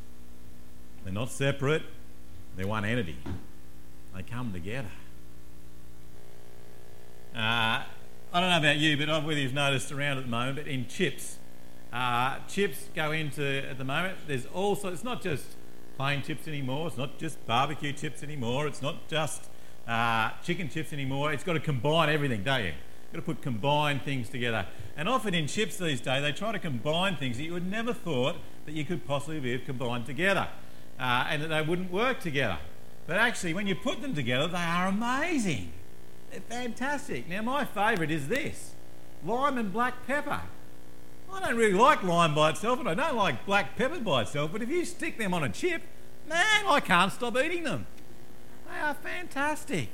They're 1.04 1.12
not 1.12 1.30
separate, 1.30 1.82
they're 2.56 2.66
one 2.66 2.84
entity. 2.84 3.16
They 4.14 4.22
come 4.22 4.52
together. 4.52 4.90
Uh, 7.34 7.82
I 8.34 8.40
don't 8.40 8.50
know 8.50 8.58
about 8.58 8.76
you, 8.76 8.96
but 8.96 9.04
I 9.04 9.06
don't 9.06 9.22
know 9.22 9.28
whether 9.28 9.40
you've 9.40 9.54
noticed 9.54 9.90
around 9.90 10.18
at 10.18 10.24
the 10.24 10.30
moment, 10.30 10.58
but 10.58 10.66
in 10.66 10.86
chips, 10.86 11.38
uh, 11.92 12.38
chips 12.46 12.88
go 12.94 13.10
into, 13.10 13.68
at 13.68 13.78
the 13.78 13.84
moment, 13.84 14.18
there's 14.26 14.46
also, 14.46 14.88
it's 14.88 15.04
not 15.04 15.22
just 15.22 15.44
plain 15.96 16.22
chips 16.22 16.46
anymore, 16.46 16.88
it's 16.88 16.96
not 16.96 17.18
just 17.18 17.44
barbecue 17.46 17.92
chips 17.92 18.22
anymore, 18.22 18.66
it's 18.66 18.82
not 18.82 19.08
just 19.08 19.48
uh, 19.88 20.30
chicken 20.44 20.68
chips 20.68 20.92
anymore, 20.92 21.32
it's 21.32 21.44
got 21.44 21.54
to 21.54 21.60
combine 21.60 22.08
everything, 22.08 22.42
don't 22.42 22.60
you? 22.60 22.66
You've 22.66 23.12
got 23.12 23.18
to 23.18 23.34
put 23.34 23.42
combined 23.42 24.02
things 24.02 24.28
together. 24.28 24.66
And 24.96 25.08
often 25.08 25.34
in 25.34 25.46
chips 25.46 25.78
these 25.78 26.00
days, 26.00 26.22
they 26.22 26.32
try 26.32 26.52
to 26.52 26.58
combine 26.58 27.16
things 27.16 27.38
that 27.38 27.42
you 27.42 27.52
would 27.52 27.70
never 27.70 27.92
thought 27.92 28.36
that 28.66 28.72
you 28.72 28.84
could 28.84 29.06
possibly 29.06 29.52
have 29.52 29.64
combined 29.64 30.06
together 30.06 30.48
uh, 30.98 31.26
and 31.28 31.42
that 31.42 31.48
they 31.48 31.62
wouldn't 31.62 31.92
work 31.92 32.20
together. 32.20 32.58
But 33.06 33.16
actually, 33.16 33.54
when 33.54 33.66
you 33.66 33.74
put 33.74 34.00
them 34.02 34.14
together, 34.14 34.48
they 34.48 34.58
are 34.58 34.86
amazing. 34.86 35.72
They're 36.30 36.40
fantastic. 36.40 37.28
Now, 37.28 37.42
my 37.42 37.64
favourite 37.64 38.10
is 38.10 38.28
this 38.28 38.72
lime 39.24 39.58
and 39.58 39.72
black 39.72 40.06
pepper. 40.06 40.40
I 41.32 41.40
don't 41.40 41.56
really 41.56 41.72
like 41.72 42.02
lime 42.02 42.34
by 42.34 42.50
itself, 42.50 42.78
and 42.78 42.88
I 42.88 42.94
don't 42.94 43.16
like 43.16 43.46
black 43.46 43.76
pepper 43.76 43.98
by 43.98 44.22
itself, 44.22 44.52
but 44.52 44.62
if 44.62 44.68
you 44.68 44.84
stick 44.84 45.18
them 45.18 45.32
on 45.32 45.42
a 45.42 45.48
chip, 45.48 45.82
man, 46.28 46.66
I 46.66 46.80
can't 46.80 47.10
stop 47.10 47.36
eating 47.38 47.64
them. 47.64 47.86
They 48.68 48.78
are 48.78 48.94
fantastic. 48.94 49.88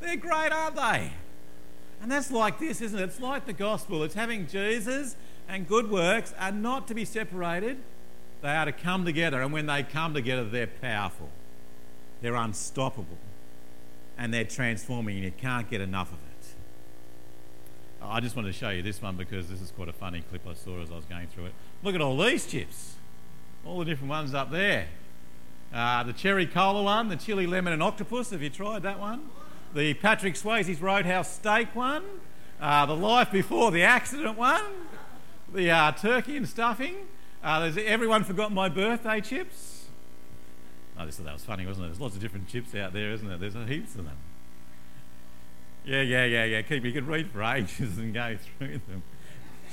They're 0.00 0.16
great, 0.16 0.52
aren't 0.52 0.76
they? 0.76 1.12
And 2.00 2.12
that's 2.12 2.30
like 2.30 2.58
this, 2.58 2.80
isn't 2.80 2.98
it? 2.98 3.02
It's 3.02 3.20
like 3.20 3.46
the 3.46 3.52
gospel. 3.52 4.02
It's 4.02 4.14
having 4.14 4.46
Jesus 4.46 5.16
and 5.48 5.66
good 5.66 5.90
works 5.90 6.34
are 6.38 6.52
not 6.52 6.86
to 6.88 6.94
be 6.94 7.04
separated, 7.04 7.78
they 8.42 8.48
are 8.48 8.66
to 8.66 8.72
come 8.72 9.04
together. 9.04 9.42
And 9.42 9.52
when 9.52 9.66
they 9.66 9.82
come 9.82 10.14
together, 10.14 10.44
they're 10.44 10.66
powerful, 10.66 11.30
they're 12.22 12.34
unstoppable, 12.34 13.18
and 14.16 14.32
they're 14.32 14.44
transforming, 14.44 15.16
and 15.16 15.24
you 15.24 15.32
can't 15.32 15.68
get 15.68 15.80
enough 15.80 16.08
of 16.08 16.18
it. 16.18 16.28
I 18.00 18.20
just 18.20 18.36
wanted 18.36 18.52
to 18.52 18.58
show 18.58 18.70
you 18.70 18.82
this 18.82 19.02
one 19.02 19.16
because 19.16 19.48
this 19.48 19.60
is 19.60 19.70
quite 19.70 19.88
a 19.88 19.92
funny 19.92 20.22
clip 20.30 20.46
I 20.48 20.54
saw 20.54 20.80
as 20.80 20.90
I 20.90 20.96
was 20.96 21.04
going 21.04 21.26
through 21.28 21.46
it. 21.46 21.52
Look 21.82 21.94
at 21.94 22.00
all 22.00 22.16
these 22.16 22.46
chips, 22.46 22.94
all 23.66 23.80
the 23.80 23.84
different 23.84 24.08
ones 24.08 24.34
up 24.34 24.50
there. 24.50 24.86
Uh, 25.74 26.02
the 26.04 26.14
cherry 26.14 26.46
cola 26.46 26.82
one, 26.82 27.08
the 27.08 27.16
chili 27.16 27.46
lemon 27.46 27.72
and 27.72 27.82
octopus. 27.82 28.30
Have 28.30 28.42
you 28.42 28.50
tried 28.50 28.82
that 28.84 28.98
one? 28.98 29.28
The 29.74 29.94
Patrick 29.94 30.34
Swayze's 30.34 30.80
Roadhouse 30.80 31.30
steak 31.30 31.74
one. 31.74 32.04
Uh, 32.60 32.86
the 32.86 32.96
life 32.96 33.30
before 33.30 33.70
the 33.70 33.82
accident 33.82 34.38
one. 34.38 34.64
The 35.52 35.70
uh, 35.70 35.92
turkey 35.92 36.36
and 36.36 36.48
stuffing. 36.48 36.94
Uh, 37.42 37.60
there's 37.60 37.76
everyone 37.78 38.24
forgot 38.24 38.52
my 38.52 38.68
birthday 38.68 39.20
chips. 39.20 39.86
I 40.96 41.04
just 41.06 41.18
thought 41.18 41.26
that 41.26 41.34
was 41.34 41.44
funny, 41.44 41.64
wasn't 41.66 41.86
it? 41.86 41.88
There's 41.90 42.00
lots 42.00 42.16
of 42.16 42.20
different 42.20 42.48
chips 42.48 42.74
out 42.74 42.92
there, 42.92 43.12
isn't 43.12 43.28
there? 43.28 43.38
There's 43.38 43.54
heaps 43.68 43.94
of 43.94 44.04
them. 44.04 44.16
Yeah, 45.84 46.02
yeah, 46.02 46.24
yeah, 46.24 46.44
yeah. 46.44 46.62
Keep 46.62 46.84
you 46.84 46.92
can 46.92 47.06
read 47.06 47.30
for 47.30 47.42
ages 47.44 47.98
and 47.98 48.12
go 48.12 48.36
through 48.36 48.80
them. 48.88 49.02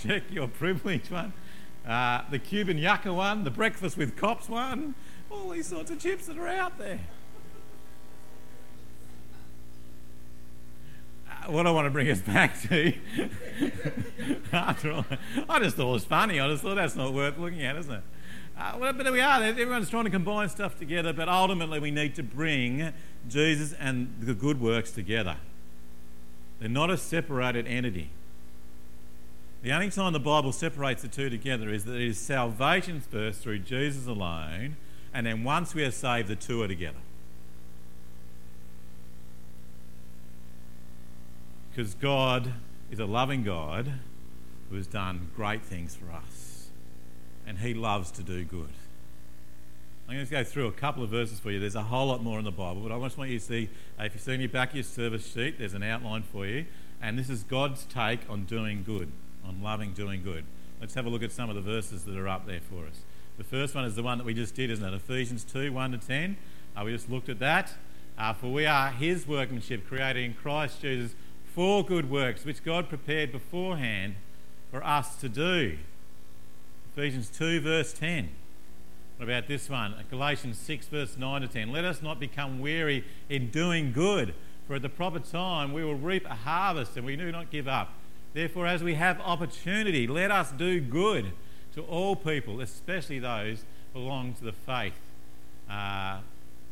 Check 0.02 0.24
your 0.30 0.48
privilege 0.48 1.10
one. 1.10 1.34
Uh, 1.88 2.22
the 2.30 2.40
Cuban 2.40 2.78
yucca 2.78 3.14
one, 3.14 3.44
the 3.44 3.52
breakfast 3.52 3.98
with 3.98 4.16
cops 4.16 4.48
one, 4.48 4.96
all 5.30 5.50
these 5.50 5.68
sorts 5.68 5.92
of 5.92 6.00
chips 6.00 6.28
that 6.28 6.38
are 6.38 6.48
out 6.48 6.78
there. 6.78 7.00
What 11.48 11.68
I 11.68 11.72
want 11.72 11.86
to 11.86 11.92
bring 11.92 12.10
us 12.10 12.22
back 12.22 12.60
to, 12.64 12.94
after 14.52 14.92
all, 14.92 15.06
I 15.50 15.60
just 15.60 15.76
thought 15.76 15.90
it 15.90 15.94
was 15.94 16.06
funny. 16.06 16.40
I 16.40 16.48
just 16.50 16.64
thought 16.64 16.76
that's 16.76 16.96
not 16.96 17.14
worth 17.14 17.38
looking 17.38 17.64
at, 17.64 17.76
isn't 17.76 17.94
it? 17.94 18.04
Uh, 18.58 18.78
well, 18.80 18.94
but 18.94 19.04
there 19.04 19.12
we 19.12 19.20
are. 19.20 19.44
Everyone's 19.44 19.90
trying 19.90 20.06
to 20.06 20.10
combine 20.10 20.48
stuff 20.50 20.78
together, 20.80 21.12
but 21.12 21.28
ultimately 21.28 21.80
we 21.80 21.92
need 21.92 22.16
to 22.16 22.24
bring 22.24 22.94
Jesus 23.28 23.74
and 23.74 24.16
the 24.22 24.34
good 24.34 24.62
works 24.62 24.92
together. 24.92 25.38
They're 26.60 26.70
not 26.70 26.90
a 26.90 26.98
separated 26.98 27.68
entity. 27.68 28.12
The 29.62 29.74
only 29.74 29.90
time 29.90 30.14
the 30.14 30.20
Bible 30.20 30.52
separates 30.52 31.02
the 31.02 31.08
two 31.08 31.30
together 31.30 31.70
is 31.70 31.86
that 31.86 31.96
it 31.96 32.08
is 32.08 32.18
salvation 32.18 33.02
first 33.02 33.42
through 33.42 33.60
Jesus 33.60 34.08
alone, 34.08 34.78
and 35.14 35.26
then 35.26 35.44
once 35.44 35.74
we 35.74 35.84
are 35.84 35.92
saved, 35.92 36.28
the 36.28 36.36
two 36.36 36.62
are 36.62 36.68
together. 36.68 37.00
Because 41.76 41.94
God 41.96 42.54
is 42.90 43.00
a 43.00 43.06
loving 43.06 43.44
God 43.44 43.92
who 44.70 44.78
has 44.78 44.88
done 44.88 45.30
great 45.36 45.62
things 45.62 45.94
for 45.94 46.10
us, 46.10 46.70
and 47.46 47.58
He 47.58 47.74
loves 47.74 48.12
to 48.12 48.24
do 48.24 48.46
good. 48.46 48.70
I'm 50.08 50.16
going 50.16 50.26
to 50.26 50.32
go 50.32 50.44
through 50.46 50.68
a 50.68 50.72
couple 50.72 51.04
of 51.04 51.10
verses 51.10 51.38
for 51.38 51.52
you. 51.52 51.60
There's 51.60 51.76
a 51.76 51.84
whole 51.84 52.08
lot 52.08 52.24
more 52.24 52.40
in 52.40 52.46
the 52.46 52.52
Bible, 52.52 52.82
but 52.82 52.94
I 52.94 53.00
just 53.02 53.18
want 53.18 53.30
you 53.30 53.40
to 53.40 53.46
see, 53.46 53.70
uh, 54.00 54.04
if 54.04 54.14
you 54.14 54.22
see 54.22 54.34
in 54.34 54.40
your 54.40 54.50
back 54.50 54.70
of 54.70 54.76
your 54.76 54.84
service 54.86 55.30
sheet, 55.34 55.60
there's 55.60 55.74
an 55.74 55.84
outline 55.84 56.24
for 56.24 56.46
you. 56.46 56.66
And 57.02 57.20
this 57.20 57.30
is 57.30 57.44
God's 57.44 57.84
take 57.84 58.22
on 58.30 58.46
doing 58.46 58.84
good, 58.86 59.12
on 59.46 59.62
loving 59.62 59.92
doing 59.92 60.24
good. 60.24 60.46
Let's 60.80 60.94
have 60.94 61.06
a 61.06 61.10
look 61.10 61.24
at 61.24 61.34
some 61.34 61.50
of 61.50 61.56
the 61.56 61.62
verses 61.62 62.06
that 62.06 62.16
are 62.16 62.30
up 62.30 62.48
there 62.48 62.62
for 62.62 62.86
us. 62.88 63.02
The 63.38 63.44
first 63.44 63.76
one 63.76 63.84
is 63.84 63.98
the 63.98 64.04
one 64.04 64.18
that 64.18 64.24
we 64.24 64.34
just 64.34 64.56
did, 64.56 64.72
isn't 64.72 64.86
it? 64.86 64.94
Ephesians 64.94 65.44
2 65.44 65.74
1 65.74 65.92
to 65.92 65.98
10. 65.98 66.38
Uh, 66.78 66.84
we 66.86 66.94
just 66.94 67.10
looked 67.10 67.28
at 67.28 67.40
that. 67.40 67.74
Uh, 68.18 68.32
for 68.32 68.48
we 68.48 68.66
are 68.66 68.92
his 68.92 69.28
workmanship, 69.28 69.86
created 69.86 70.24
in 70.24 70.34
Christ 70.36 70.80
Jesus 70.82 71.16
for 71.56 71.86
good 71.86 72.12
works, 72.12 72.44
which 72.44 72.64
God 72.66 72.90
prepared 72.90 73.32
beforehand 73.32 74.16
for 74.70 74.86
us 74.86 75.16
to 75.16 75.30
do. 75.30 75.78
Ephesians 76.94 77.30
2, 77.30 77.62
verse 77.62 77.94
10. 77.94 78.30
What 79.16 79.30
about 79.30 79.48
this 79.48 79.70
one? 79.70 79.96
Galatians 80.10 80.58
6, 80.58 80.88
verse 80.88 81.18
9 81.18 81.42
to 81.42 81.48
10. 81.48 81.72
Let 81.72 81.86
us 81.86 82.02
not 82.02 82.20
become 82.20 82.60
weary 82.60 83.06
in 83.30 83.52
doing 83.52 83.94
good, 83.94 84.34
for 84.68 84.76
at 84.76 84.82
the 84.82 84.90
proper 84.90 85.20
time 85.20 85.72
we 85.72 85.82
will 85.86 85.96
reap 85.96 86.26
a 86.26 86.36
harvest 86.36 86.98
and 86.98 87.06
we 87.06 87.16
do 87.16 87.32
not 87.32 87.50
give 87.50 87.70
up. 87.70 87.94
Therefore, 88.34 88.68
as 88.68 88.84
we 88.84 88.96
have 88.96 89.22
opportunity, 89.22 90.08
let 90.08 90.32
us 90.32 90.52
do 90.52 90.82
good 90.82 91.32
to 91.74 91.84
all 91.84 92.18
people, 92.18 92.60
especially 92.60 93.20
those 93.20 93.64
belong 93.94 94.34
to 94.34 94.44
the 94.44 94.52
faith, 94.52 95.00
uh, 95.70 96.20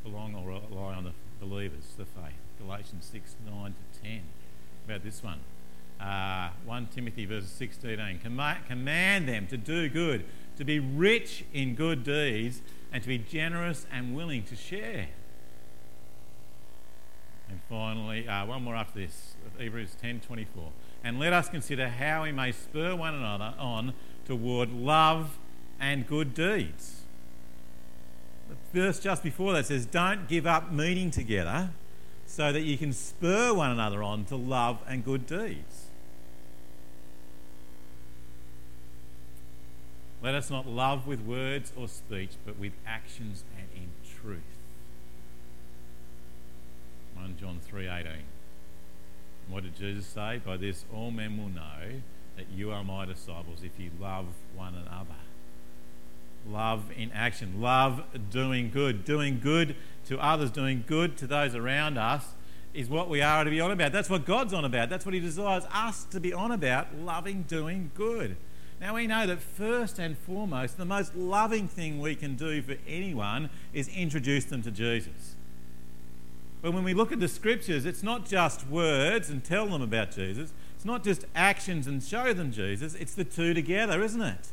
belong 0.03 0.35
or 0.35 0.59
rely 0.69 0.93
on 0.93 1.05
the 1.05 1.13
believers, 1.39 1.93
the 1.97 2.03
faith. 2.03 2.33
Galatians 2.59 3.07
6, 3.09 3.35
9 3.45 3.73
to 3.93 4.01
10. 4.01 4.21
About 4.85 5.03
this 5.03 5.23
one? 5.23 5.39
Uh, 5.99 6.49
1 6.65 6.87
Timothy 6.87 7.25
verse 7.25 7.47
16. 7.47 8.19
Command 8.67 9.27
them 9.27 9.47
to 9.47 9.57
do 9.57 9.89
good 9.89 10.25
to 10.57 10.63
be 10.63 10.79
rich 10.79 11.45
in 11.53 11.75
good 11.75 12.03
deeds, 12.03 12.61
and 12.91 13.01
to 13.01 13.09
be 13.09 13.17
generous 13.17 13.85
and 13.91 14.15
willing 14.15 14.43
to 14.43 14.55
share. 14.55 15.07
And 17.49 17.59
finally, 17.69 18.27
uh, 18.27 18.45
one 18.45 18.63
more 18.63 18.75
after 18.75 18.99
this, 18.99 19.35
Hebrews 19.57 19.95
10:24. 19.99 20.71
And 21.03 21.19
let 21.19 21.33
us 21.33 21.49
consider 21.49 21.89
how 21.89 22.23
we 22.23 22.31
may 22.31 22.51
spur 22.51 22.95
one 22.95 23.13
another 23.15 23.53
on 23.57 23.93
toward 24.25 24.71
love 24.71 25.37
and 25.79 26.07
good 26.07 26.33
deeds. 26.33 27.01
The 28.49 28.55
verse 28.79 28.99
just 28.99 29.23
before 29.23 29.53
that 29.53 29.65
says, 29.65 29.85
"Don't 29.85 30.27
give 30.27 30.45
up 30.45 30.71
meeting 30.71 31.11
together, 31.11 31.71
so 32.35 32.51
that 32.51 32.61
you 32.61 32.77
can 32.77 32.91
spur 32.91 33.53
one 33.53 33.69
another 33.69 34.01
on 34.01 34.25
to 34.25 34.35
love 34.35 34.79
and 34.87 35.05
good 35.05 35.27
deeds." 35.27 35.89
Let 40.21 40.33
us 40.35 40.49
not 40.49 40.65
love 40.65 41.05
with 41.05 41.19
words 41.21 41.73
or 41.75 41.87
speech, 41.87 42.31
but 42.45 42.57
with 42.57 42.73
actions 42.85 43.43
and 43.57 43.67
in 43.75 43.89
truth. 44.03 44.13
truth. 44.23 44.41
1 47.13 47.37
John 47.37 47.59
3:18. 47.59 48.23
What 49.49 49.63
did 49.63 49.75
Jesus 49.75 50.05
say? 50.05 50.39
By 50.39 50.55
this 50.55 50.85
all 50.93 51.11
men 51.11 51.37
will 51.37 51.49
know 51.49 52.01
that 52.37 52.49
you 52.49 52.71
are 52.71 52.83
my 52.83 53.05
disciples 53.05 53.63
if 53.63 53.77
you 53.77 53.91
love 53.99 54.27
one 54.55 54.75
another. 54.75 55.19
Love 56.47 56.91
in 56.95 57.12
action. 57.12 57.62
Love 57.62 58.03
doing 58.29 58.69
good. 58.69 59.05
Doing 59.05 59.39
good 59.41 59.75
to 60.07 60.19
others, 60.19 60.51
doing 60.51 60.83
good 60.85 61.17
to 61.17 61.27
those 61.27 61.55
around 61.55 61.97
us 61.97 62.33
is 62.73 62.89
what 62.89 63.07
we 63.09 63.21
are 63.21 63.43
to 63.43 63.50
be 63.50 63.62
on 63.62 63.71
about. 63.71 63.91
That's 63.91 64.09
what 64.09 64.25
God's 64.25 64.53
on 64.53 64.65
about. 64.65 64.89
That's 64.89 65.05
what 65.05 65.13
He 65.13 65.19
desires 65.19 65.63
us 65.71 66.05
to 66.05 66.19
be 66.19 66.33
on 66.33 66.51
about 66.51 66.95
loving, 66.97 67.43
doing 67.43 67.91
good. 67.93 68.35
Now 68.81 68.95
we 68.95 69.07
know 69.07 69.27
that 69.27 69.39
first 69.41 70.00
and 70.00 70.17
foremost, 70.17 70.77
the 70.77 70.85
most 70.85 71.15
loving 71.15 71.67
thing 71.67 72.00
we 72.00 72.15
can 72.15 72.35
do 72.35 72.62
for 72.62 72.75
anyone 72.88 73.50
is 73.71 73.88
introduce 73.89 74.45
them 74.45 74.62
to 74.63 74.71
Jesus. 74.71 75.35
But 76.62 76.73
when 76.73 76.83
we 76.83 76.93
look 76.93 77.12
at 77.12 77.19
the 77.19 77.27
scriptures, 77.27 77.85
it's 77.85 78.03
not 78.03 78.25
just 78.25 78.67
words 78.67 79.29
and 79.29 79.43
tell 79.43 79.67
them 79.67 79.81
about 79.81 80.12
Jesus, 80.12 80.53
it's 80.75 80.85
not 80.85 81.03
just 81.03 81.25
actions 81.35 81.88
and 81.88 82.01
show 82.01 82.33
them 82.33 82.51
Jesus, 82.51 82.95
it's 82.95 83.13
the 83.13 83.23
two 83.23 83.53
together, 83.53 84.01
isn't 84.01 84.21
it? 84.21 84.50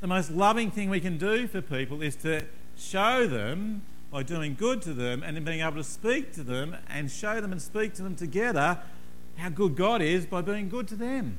The 0.00 0.06
most 0.06 0.30
loving 0.30 0.70
thing 0.70 0.88
we 0.88 1.00
can 1.00 1.18
do 1.18 1.46
for 1.46 1.60
people 1.60 2.00
is 2.02 2.16
to 2.16 2.44
show 2.76 3.26
them 3.26 3.82
by 4.10 4.22
doing 4.22 4.56
good 4.58 4.82
to 4.82 4.94
them 4.94 5.22
and 5.22 5.36
then 5.36 5.44
being 5.44 5.60
able 5.60 5.76
to 5.76 5.84
speak 5.84 6.32
to 6.32 6.42
them 6.42 6.76
and 6.88 7.10
show 7.10 7.40
them 7.40 7.52
and 7.52 7.60
speak 7.60 7.94
to 7.94 8.02
them 8.02 8.16
together 8.16 8.78
how 9.36 9.50
good 9.50 9.76
God 9.76 10.02
is 10.02 10.26
by 10.26 10.40
being 10.40 10.68
good 10.68 10.88
to 10.88 10.96
them. 10.96 11.38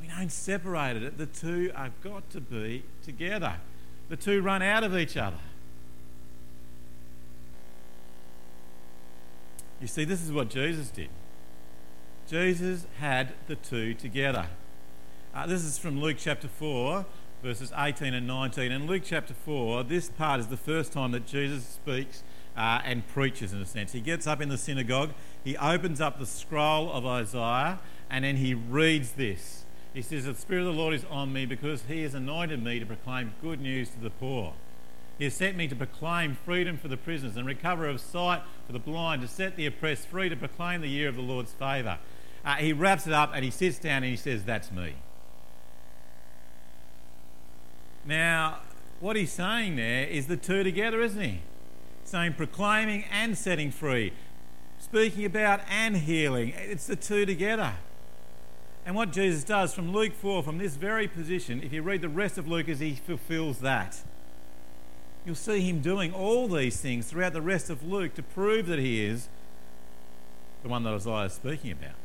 We 0.00 0.08
don't 0.08 0.32
separate 0.32 0.96
it. 0.96 1.18
The 1.18 1.26
two 1.26 1.72
have 1.74 2.00
got 2.02 2.28
to 2.30 2.40
be 2.40 2.84
together. 3.04 3.56
The 4.08 4.16
two 4.16 4.40
run 4.42 4.62
out 4.62 4.82
of 4.82 4.96
each 4.96 5.16
other. 5.16 5.38
You 9.80 9.86
see, 9.86 10.04
this 10.04 10.22
is 10.22 10.32
what 10.32 10.48
Jesus 10.48 10.88
did. 10.90 11.10
Jesus 12.28 12.86
had 12.98 13.34
the 13.46 13.56
two 13.56 13.94
together. 13.94 14.48
Uh, 15.36 15.44
this 15.44 15.64
is 15.64 15.76
from 15.76 16.00
Luke 16.00 16.16
chapter 16.18 16.48
4, 16.48 17.04
verses 17.42 17.70
18 17.76 18.14
and 18.14 18.26
19. 18.26 18.72
In 18.72 18.86
Luke 18.86 19.02
chapter 19.04 19.34
4, 19.34 19.84
this 19.84 20.08
part 20.08 20.40
is 20.40 20.46
the 20.46 20.56
first 20.56 20.92
time 20.92 21.10
that 21.10 21.26
Jesus 21.26 21.62
speaks 21.62 22.22
uh, 22.56 22.80
and 22.82 23.06
preaches, 23.06 23.52
in 23.52 23.60
a 23.60 23.66
sense. 23.66 23.92
He 23.92 24.00
gets 24.00 24.26
up 24.26 24.40
in 24.40 24.48
the 24.48 24.56
synagogue, 24.56 25.10
he 25.44 25.54
opens 25.58 26.00
up 26.00 26.18
the 26.18 26.24
scroll 26.24 26.90
of 26.90 27.04
Isaiah, 27.04 27.80
and 28.08 28.24
then 28.24 28.36
he 28.36 28.54
reads 28.54 29.12
this. 29.12 29.66
He 29.92 30.00
says, 30.00 30.24
The 30.24 30.34
Spirit 30.34 30.60
of 30.66 30.74
the 30.74 30.80
Lord 30.80 30.94
is 30.94 31.04
on 31.10 31.34
me 31.34 31.44
because 31.44 31.82
he 31.82 32.00
has 32.04 32.14
anointed 32.14 32.64
me 32.64 32.78
to 32.78 32.86
proclaim 32.86 33.34
good 33.42 33.60
news 33.60 33.90
to 33.90 34.00
the 34.00 34.08
poor. 34.08 34.54
He 35.18 35.24
has 35.24 35.34
sent 35.34 35.54
me 35.54 35.68
to 35.68 35.76
proclaim 35.76 36.38
freedom 36.46 36.78
for 36.78 36.88
the 36.88 36.96
prisoners 36.96 37.36
and 37.36 37.46
recovery 37.46 37.90
of 37.90 38.00
sight 38.00 38.40
for 38.66 38.72
the 38.72 38.78
blind, 38.78 39.20
to 39.20 39.28
set 39.28 39.56
the 39.56 39.66
oppressed 39.66 40.08
free, 40.08 40.30
to 40.30 40.36
proclaim 40.36 40.80
the 40.80 40.88
year 40.88 41.10
of 41.10 41.14
the 41.16 41.20
Lord's 41.20 41.52
favour. 41.52 41.98
Uh, 42.42 42.54
he 42.54 42.72
wraps 42.72 43.06
it 43.06 43.12
up 43.12 43.32
and 43.34 43.44
he 43.44 43.50
sits 43.50 43.78
down 43.78 44.02
and 44.02 44.06
he 44.06 44.16
says, 44.16 44.42
That's 44.42 44.72
me. 44.72 44.94
Now, 48.06 48.60
what 49.00 49.16
he's 49.16 49.32
saying 49.32 49.76
there 49.76 50.06
is 50.06 50.26
the 50.26 50.36
two 50.36 50.62
together, 50.62 51.02
isn't 51.02 51.20
he? 51.20 51.40
Saying 52.04 52.34
proclaiming 52.34 53.04
and 53.10 53.36
setting 53.36 53.70
free, 53.70 54.12
speaking 54.78 55.24
about 55.24 55.60
and 55.68 55.96
healing. 55.96 56.54
It's 56.56 56.86
the 56.86 56.96
two 56.96 57.26
together. 57.26 57.74
And 58.86 58.94
what 58.94 59.10
Jesus 59.12 59.42
does 59.42 59.74
from 59.74 59.92
Luke 59.92 60.12
4, 60.14 60.44
from 60.44 60.58
this 60.58 60.76
very 60.76 61.08
position, 61.08 61.60
if 61.62 61.72
you 61.72 61.82
read 61.82 62.02
the 62.02 62.08
rest 62.08 62.38
of 62.38 62.46
Luke 62.46 62.68
as 62.68 62.78
he 62.78 62.94
fulfills 62.94 63.58
that, 63.58 64.00
you'll 65.24 65.34
see 65.34 65.60
him 65.60 65.80
doing 65.80 66.14
all 66.14 66.46
these 66.46 66.80
things 66.80 67.08
throughout 67.08 67.32
the 67.32 67.42
rest 67.42 67.68
of 67.68 67.82
Luke 67.82 68.14
to 68.14 68.22
prove 68.22 68.66
that 68.66 68.78
he 68.78 69.04
is 69.04 69.28
the 70.62 70.68
one 70.68 70.84
that 70.84 70.94
Isaiah 70.94 71.24
is 71.24 71.32
speaking 71.32 71.72
about, 71.72 71.96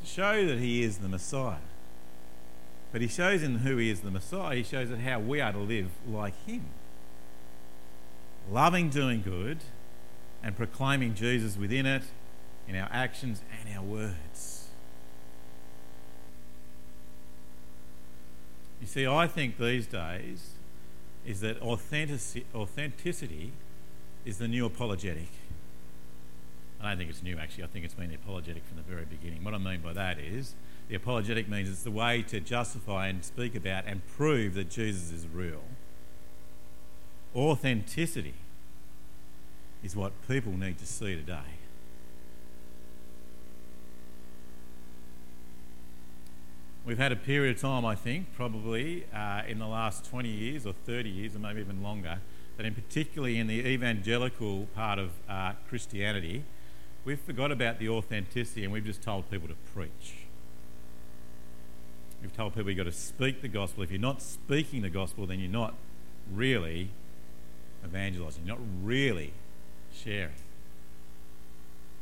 to 0.00 0.06
show 0.06 0.46
that 0.46 0.58
he 0.58 0.82
is 0.82 0.98
the 0.98 1.08
Messiah. 1.08 1.58
But 2.94 3.00
he 3.00 3.08
shows 3.08 3.42
in 3.42 3.56
who 3.56 3.76
he 3.78 3.90
is 3.90 4.02
the 4.02 4.10
Messiah, 4.12 4.54
he 4.54 4.62
shows 4.62 4.88
that 4.90 5.00
how 5.00 5.18
we 5.18 5.40
are 5.40 5.50
to 5.50 5.58
live 5.58 5.88
like 6.08 6.32
him. 6.46 6.66
Loving 8.48 8.88
doing 8.88 9.20
good 9.20 9.58
and 10.44 10.56
proclaiming 10.56 11.16
Jesus 11.16 11.56
within 11.56 11.86
it, 11.86 12.04
in 12.68 12.76
our 12.76 12.88
actions 12.92 13.42
and 13.50 13.76
our 13.76 13.82
words. 13.82 14.68
You 18.80 18.86
see, 18.86 19.08
I 19.08 19.26
think 19.26 19.58
these 19.58 19.88
days 19.88 20.50
is 21.26 21.40
that 21.40 21.60
authenticity, 21.60 22.46
authenticity 22.54 23.50
is 24.24 24.38
the 24.38 24.46
new 24.46 24.66
apologetic. 24.66 25.30
I 26.84 26.90
don't 26.90 26.98
think 26.98 27.10
it's 27.10 27.22
new 27.22 27.38
actually, 27.38 27.64
I 27.64 27.66
think 27.68 27.84
it's 27.84 27.94
been 27.94 28.12
apologetic 28.12 28.64
from 28.64 28.76
the 28.76 28.82
very 28.82 29.04
beginning. 29.04 29.42
What 29.42 29.54
I 29.54 29.58
mean 29.58 29.80
by 29.80 29.92
that 29.94 30.18
is 30.18 30.54
the 30.88 30.94
apologetic 30.94 31.48
means 31.48 31.70
it's 31.70 31.82
the 31.82 31.90
way 31.90 32.22
to 32.22 32.40
justify 32.40 33.08
and 33.08 33.24
speak 33.24 33.54
about 33.54 33.84
and 33.86 34.06
prove 34.06 34.54
that 34.54 34.70
Jesus 34.70 35.10
is 35.10 35.26
real. 35.26 35.62
Authenticity 37.34 38.34
is 39.82 39.96
what 39.96 40.12
people 40.28 40.52
need 40.52 40.78
to 40.78 40.86
see 40.86 41.14
today. 41.16 41.58
We've 46.86 46.98
had 46.98 47.12
a 47.12 47.16
period 47.16 47.56
of 47.56 47.62
time, 47.62 47.86
I 47.86 47.94
think, 47.94 48.34
probably 48.36 49.06
uh, 49.14 49.42
in 49.48 49.58
the 49.58 49.66
last 49.66 50.04
20 50.04 50.28
years 50.28 50.66
or 50.66 50.74
30 50.84 51.08
years, 51.08 51.34
or 51.34 51.38
maybe 51.38 51.60
even 51.60 51.82
longer, 51.82 52.18
that 52.58 52.66
in 52.66 52.74
particularly 52.74 53.38
in 53.38 53.46
the 53.46 53.66
evangelical 53.66 54.68
part 54.74 54.98
of 54.98 55.10
uh, 55.26 55.52
Christianity, 55.66 56.44
we've 57.04 57.20
forgot 57.20 57.52
about 57.52 57.78
the 57.78 57.88
authenticity 57.88 58.64
and 58.64 58.72
we've 58.72 58.84
just 58.84 59.02
told 59.02 59.30
people 59.30 59.48
to 59.48 59.54
preach. 59.74 60.14
We've 62.22 62.34
told 62.34 62.54
people 62.54 62.70
you've 62.70 62.78
got 62.78 62.84
to 62.84 62.92
speak 62.92 63.42
the 63.42 63.48
gospel. 63.48 63.82
If 63.82 63.90
you're 63.90 64.00
not 64.00 64.22
speaking 64.22 64.82
the 64.82 64.90
gospel, 64.90 65.26
then 65.26 65.40
you're 65.40 65.50
not 65.50 65.74
really 66.32 66.90
evangelizing, 67.84 68.46
you're 68.46 68.56
not 68.56 68.66
really 68.82 69.32
sharing. 69.92 70.32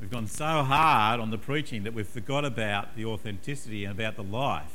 We've 0.01 0.11
gone 0.11 0.27
so 0.27 0.63
hard 0.63 1.21
on 1.21 1.31
the 1.31 1.39
preaching 1.39 1.85
that 1.85 1.95
we've 1.95 2.07
forgot 2.07 2.45
about 2.45 2.97
the 2.97 3.05
authenticity 3.05 3.85
and 3.85 3.93
about 3.93 4.17
the 4.17 4.23
life. 4.23 4.73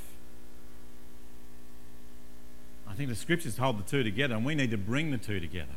I 2.87 2.93
think 2.93 3.09
the 3.09 3.15
scriptures 3.15 3.57
hold 3.57 3.77
the 3.79 3.83
two 3.83 4.03
together, 4.03 4.35
and 4.35 4.45
we 4.45 4.55
need 4.55 4.71
to 4.71 4.77
bring 4.77 5.11
the 5.11 5.17
two 5.17 5.39
together. 5.39 5.75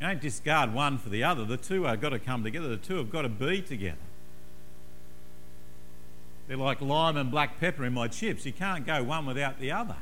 You 0.00 0.08
don't 0.08 0.20
discard 0.20 0.74
one 0.74 0.98
for 0.98 1.08
the 1.08 1.22
other. 1.22 1.44
The 1.44 1.56
two 1.56 1.84
have 1.84 2.00
got 2.00 2.10
to 2.10 2.18
come 2.18 2.42
together, 2.44 2.68
the 2.68 2.76
two 2.76 2.96
have 2.96 3.10
got 3.10 3.22
to 3.22 3.28
be 3.28 3.62
together. 3.62 3.96
They're 6.46 6.56
like 6.56 6.80
lime 6.80 7.16
and 7.16 7.30
black 7.30 7.58
pepper 7.58 7.84
in 7.84 7.94
my 7.94 8.08
chips. 8.08 8.44
You 8.44 8.52
can't 8.52 8.86
go 8.86 9.02
one 9.02 9.24
without 9.24 9.58
the 9.58 9.72
other. 9.72 9.96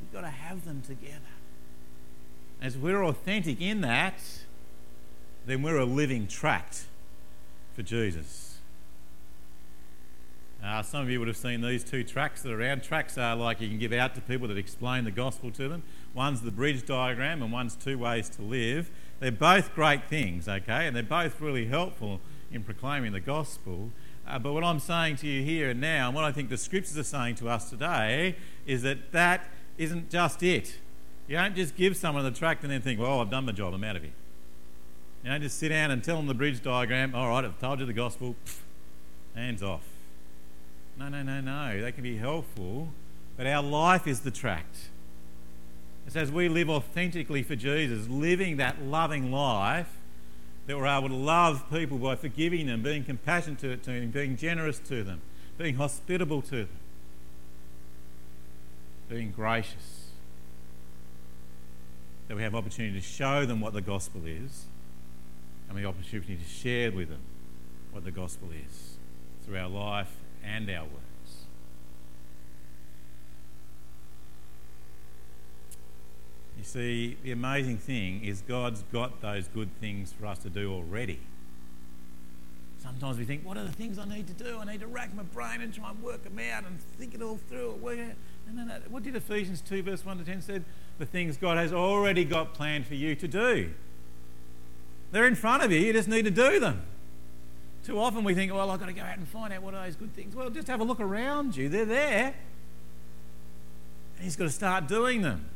You've 0.00 0.12
got 0.12 0.20
to 0.20 0.30
have 0.30 0.64
them 0.64 0.82
together. 0.82 1.20
As 2.60 2.76
we're 2.76 3.02
authentic 3.04 3.60
in 3.60 3.80
that, 3.82 4.20
then 5.46 5.62
we're 5.62 5.78
a 5.78 5.84
living 5.84 6.26
tract 6.26 6.84
for 7.74 7.82
Jesus. 7.82 8.58
Uh, 10.62 10.82
some 10.82 11.02
of 11.02 11.08
you 11.08 11.20
would 11.20 11.28
have 11.28 11.36
seen 11.36 11.60
these 11.60 11.84
two 11.84 12.02
tracts 12.02 12.42
that 12.42 12.52
are 12.52 12.60
around. 12.60 12.82
Tracts 12.82 13.16
are 13.16 13.36
like 13.36 13.60
you 13.60 13.68
can 13.68 13.78
give 13.78 13.92
out 13.92 14.14
to 14.16 14.20
people 14.20 14.48
that 14.48 14.58
explain 14.58 15.04
the 15.04 15.10
gospel 15.10 15.50
to 15.52 15.68
them. 15.68 15.82
One's 16.18 16.40
the 16.40 16.50
bridge 16.50 16.84
diagram, 16.84 17.44
and 17.44 17.52
one's 17.52 17.76
two 17.76 17.96
ways 17.96 18.28
to 18.30 18.42
live. 18.42 18.90
They're 19.20 19.30
both 19.30 19.72
great 19.72 20.08
things, 20.08 20.48
okay, 20.48 20.84
and 20.84 20.96
they're 20.96 21.04
both 21.04 21.40
really 21.40 21.66
helpful 21.66 22.20
in 22.50 22.64
proclaiming 22.64 23.12
the 23.12 23.20
gospel. 23.20 23.92
Uh, 24.26 24.40
but 24.40 24.52
what 24.52 24.64
I'm 24.64 24.80
saying 24.80 25.14
to 25.18 25.28
you 25.28 25.44
here 25.44 25.70
and 25.70 25.80
now, 25.80 26.08
and 26.08 26.16
what 26.16 26.24
I 26.24 26.32
think 26.32 26.48
the 26.48 26.56
scriptures 26.56 26.98
are 26.98 27.04
saying 27.04 27.36
to 27.36 27.48
us 27.48 27.70
today, 27.70 28.34
is 28.66 28.82
that 28.82 29.12
that 29.12 29.44
isn't 29.76 30.10
just 30.10 30.42
it. 30.42 30.78
You 31.28 31.36
don't 31.36 31.54
just 31.54 31.76
give 31.76 31.96
someone 31.96 32.24
the 32.24 32.32
tract 32.32 32.64
and 32.64 32.72
then 32.72 32.82
think, 32.82 32.98
well, 32.98 33.20
I've 33.20 33.30
done 33.30 33.46
my 33.46 33.52
job, 33.52 33.72
I'm 33.72 33.84
out 33.84 33.94
of 33.94 34.02
here. 34.02 34.10
You 35.22 35.30
know, 35.30 35.38
just 35.38 35.56
sit 35.56 35.68
down 35.68 35.92
and 35.92 36.02
tell 36.02 36.16
them 36.16 36.26
the 36.26 36.34
bridge 36.34 36.60
diagram. 36.60 37.14
All 37.14 37.28
right, 37.28 37.44
I've 37.44 37.60
told 37.60 37.78
you 37.78 37.86
the 37.86 37.92
gospel. 37.92 38.34
Hands 39.36 39.62
off. 39.62 39.84
No, 40.98 41.10
no, 41.10 41.22
no, 41.22 41.40
no. 41.40 41.80
They 41.80 41.92
can 41.92 42.02
be 42.02 42.16
helpful, 42.16 42.88
but 43.36 43.46
our 43.46 43.62
life 43.62 44.08
is 44.08 44.22
the 44.22 44.32
tract. 44.32 44.88
It's 46.08 46.16
as 46.16 46.32
we 46.32 46.48
live 46.48 46.70
authentically 46.70 47.42
for 47.42 47.54
Jesus, 47.54 48.08
living 48.08 48.56
that 48.56 48.80
loving 48.82 49.30
life, 49.30 49.90
that 50.66 50.74
we're 50.74 50.86
able 50.86 51.10
to 51.10 51.14
love 51.14 51.68
people 51.70 51.98
by 51.98 52.16
forgiving 52.16 52.66
them, 52.66 52.82
being 52.82 53.04
compassionate 53.04 53.58
to, 53.58 53.76
them, 53.76 54.10
being 54.10 54.34
generous 54.34 54.78
to 54.78 55.04
them, 55.04 55.20
being 55.58 55.74
hospitable 55.74 56.40
to 56.40 56.64
them, 56.64 56.80
being 59.10 59.32
gracious. 59.32 60.08
That 62.28 62.38
we 62.38 62.42
have 62.42 62.54
opportunity 62.54 62.98
to 62.98 63.06
show 63.06 63.44
them 63.44 63.60
what 63.60 63.74
the 63.74 63.82
gospel 63.82 64.22
is 64.24 64.64
and 65.68 65.76
the 65.76 65.84
opportunity 65.84 66.36
to 66.36 66.48
share 66.48 66.90
with 66.90 67.10
them 67.10 67.20
what 67.92 68.04
the 68.04 68.12
gospel 68.12 68.48
is 68.66 68.96
through 69.44 69.58
our 69.58 69.68
life 69.68 70.16
and 70.42 70.70
our 70.70 70.84
words. 70.84 71.07
You 76.58 76.64
see, 76.64 77.16
the 77.22 77.30
amazing 77.30 77.78
thing 77.78 78.24
is 78.24 78.42
God's 78.42 78.82
got 78.92 79.22
those 79.22 79.46
good 79.46 79.70
things 79.80 80.12
for 80.12 80.26
us 80.26 80.38
to 80.40 80.50
do 80.50 80.72
already. 80.72 81.20
Sometimes 82.82 83.16
we 83.16 83.24
think, 83.24 83.46
what 83.46 83.56
are 83.56 83.64
the 83.64 83.72
things 83.72 83.98
I 83.98 84.04
need 84.04 84.26
to 84.26 84.32
do? 84.32 84.58
I 84.58 84.64
need 84.64 84.80
to 84.80 84.86
rack 84.88 85.14
my 85.14 85.22
brain 85.22 85.60
and 85.60 85.72
try 85.72 85.90
and 85.90 86.02
work 86.02 86.24
them 86.24 86.38
out 86.52 86.64
and 86.64 86.80
think 86.98 87.14
it 87.14 87.22
all 87.22 87.38
through. 87.48 87.72
Work. 87.80 87.98
No, 87.98 88.64
no, 88.64 88.64
no. 88.64 88.74
What 88.88 89.04
did 89.04 89.14
Ephesians 89.14 89.60
2, 89.60 89.82
verse 89.84 90.04
1 90.04 90.18
to 90.18 90.24
10 90.24 90.42
said? 90.42 90.64
The 90.98 91.06
things 91.06 91.36
God 91.36 91.58
has 91.58 91.72
already 91.72 92.24
got 92.24 92.54
planned 92.54 92.86
for 92.86 92.94
you 92.94 93.14
to 93.14 93.28
do. 93.28 93.70
They're 95.12 95.26
in 95.26 95.36
front 95.36 95.62
of 95.62 95.70
you, 95.70 95.78
you 95.78 95.92
just 95.92 96.08
need 96.08 96.24
to 96.24 96.30
do 96.30 96.58
them. 96.58 96.82
Too 97.84 97.98
often 98.00 98.24
we 98.24 98.34
think, 98.34 98.52
well, 98.52 98.70
I've 98.70 98.80
got 98.80 98.86
to 98.86 98.92
go 98.92 99.02
out 99.02 99.16
and 99.16 99.26
find 99.28 99.52
out 99.52 99.62
what 99.62 99.74
are 99.74 99.84
those 99.84 99.96
good 99.96 100.14
things. 100.14 100.34
Well, 100.34 100.50
just 100.50 100.66
have 100.66 100.80
a 100.80 100.84
look 100.84 101.00
around 101.00 101.56
you. 101.56 101.68
They're 101.68 101.84
there. 101.84 102.34
And 104.16 104.24
He's 104.24 104.36
got 104.36 104.44
to 104.44 104.50
start 104.50 104.88
doing 104.88 105.22
them. 105.22 105.46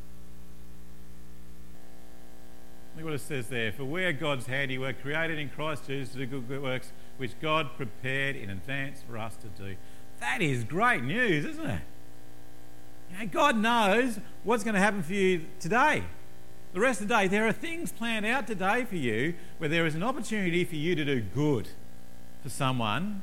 Look 3.02 3.10
what 3.10 3.14
it 3.16 3.24
says 3.24 3.48
there. 3.48 3.72
For 3.72 3.84
we 3.84 4.04
are 4.04 4.12
God's 4.12 4.46
handiwork, 4.46 5.02
created 5.02 5.36
in 5.36 5.48
Christ 5.48 5.88
Jesus 5.88 6.10
to 6.10 6.24
do 6.24 6.40
good 6.40 6.62
works, 6.62 6.92
which 7.16 7.32
God 7.40 7.70
prepared 7.76 8.36
in 8.36 8.48
advance 8.48 9.02
for 9.02 9.18
us 9.18 9.34
to 9.38 9.48
do. 9.48 9.74
That 10.20 10.40
is 10.40 10.62
great 10.62 11.02
news, 11.02 11.44
isn't 11.44 11.66
it? 11.66 11.80
You 13.10 13.18
know, 13.18 13.26
God 13.26 13.56
knows 13.56 14.20
what's 14.44 14.62
going 14.62 14.74
to 14.74 14.80
happen 14.80 15.02
for 15.02 15.14
you 15.14 15.46
today. 15.58 16.04
The 16.74 16.78
rest 16.78 17.00
of 17.00 17.08
the 17.08 17.14
day, 17.16 17.26
there 17.26 17.44
are 17.44 17.52
things 17.52 17.90
planned 17.90 18.24
out 18.24 18.46
today 18.46 18.84
for 18.84 18.94
you 18.94 19.34
where 19.58 19.68
there 19.68 19.84
is 19.84 19.96
an 19.96 20.04
opportunity 20.04 20.64
for 20.64 20.76
you 20.76 20.94
to 20.94 21.04
do 21.04 21.22
good 21.22 21.70
for 22.40 22.50
someone 22.50 23.22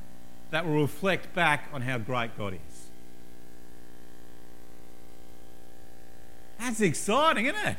that 0.52 0.66
will 0.66 0.82
reflect 0.82 1.34
back 1.34 1.70
on 1.72 1.84
how 1.84 2.00
great 2.00 2.38
God 2.38 2.54
is. 2.54 2.90
That's 6.60 6.82
exciting, 6.82 7.46
isn't 7.46 7.66
it? 7.66 7.78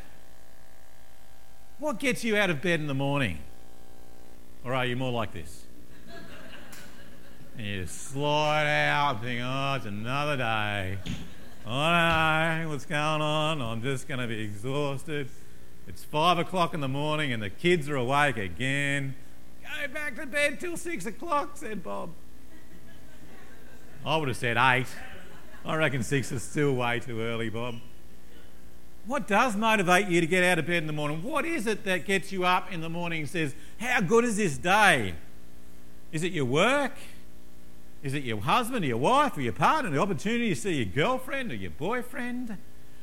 What 1.81 1.99
gets 1.99 2.25
you 2.25 2.37
out 2.37 2.51
of 2.51 2.61
bed 2.61 2.79
in 2.79 2.87
the 2.89 2.95
morning? 2.95 3.39
Or 4.65 4.75
are 4.75 4.85
you 4.85 4.97
more 4.97 5.11
like 5.11 5.33
this? 5.33 5.65
and 7.57 7.67
you 7.67 7.87
slide 7.87 8.67
out 8.67 9.23
think, 9.23 9.41
oh, 9.43 9.75
it's 9.77 9.87
another 9.87 10.37
day. 10.37 10.99
Oh, 11.67 11.71
Don't 11.71 12.63
know 12.63 12.69
what's 12.69 12.85
going 12.85 13.23
on. 13.23 13.63
I'm 13.63 13.83
just 13.83 14.07
going 14.07 14.21
to 14.21 14.27
be 14.27 14.43
exhausted. 14.43 15.31
It's 15.89 16.05
five 16.05 16.39
o'clock 16.39 16.75
in 16.75 16.81
the 16.81 16.89
morning 16.89 17.33
and 17.33 17.43
the 17.43 17.49
kids 17.49 17.89
are 17.89 17.97
awake 17.97 18.37
again. 18.37 19.15
Go 19.63 19.89
back 19.89 20.17
to 20.17 20.27
bed 20.27 20.61
till 20.61 20.77
six 20.77 21.07
o'clock, 21.07 21.57
said 21.57 21.83
Bob. 21.83 22.11
I 24.05 24.19
would 24.19 24.29
have 24.29 24.37
said 24.37 24.59
eight. 24.59 24.87
I 25.65 25.77
reckon 25.77 26.03
six 26.03 26.31
is 26.31 26.43
still 26.43 26.75
way 26.75 27.01
too 27.01 27.23
early, 27.23 27.49
Bob. 27.49 27.77
What 29.11 29.27
does 29.27 29.57
motivate 29.57 30.07
you 30.07 30.21
to 30.21 30.27
get 30.29 30.45
out 30.45 30.61
of 30.61 30.69
bed 30.69 30.77
in 30.77 30.87
the 30.87 30.93
morning? 30.93 31.25
What 31.25 31.45
is 31.45 31.67
it 31.67 31.83
that 31.83 32.05
gets 32.05 32.31
you 32.31 32.45
up 32.45 32.73
in 32.73 32.81
the 32.81 32.89
morning 32.89 33.23
and 33.23 33.29
says, 33.29 33.57
How 33.81 34.01
good 34.01 34.25
is 34.25 34.37
this 34.37 34.57
day? 34.57 35.17
Is 36.13 36.23
it 36.23 36.31
your 36.31 36.45
work? 36.45 36.93
Is 38.05 38.15
it 38.15 38.23
your 38.23 38.41
husband 38.41 38.85
or 38.85 38.87
your 38.87 38.99
wife 38.99 39.37
or 39.37 39.41
your 39.41 39.53
partner? 39.53 39.91
The 39.91 39.99
opportunity 39.99 40.51
to 40.51 40.55
see 40.55 40.75
your 40.75 40.85
girlfriend 40.85 41.51
or 41.51 41.57
your 41.57 41.73
boyfriend? 41.73 42.57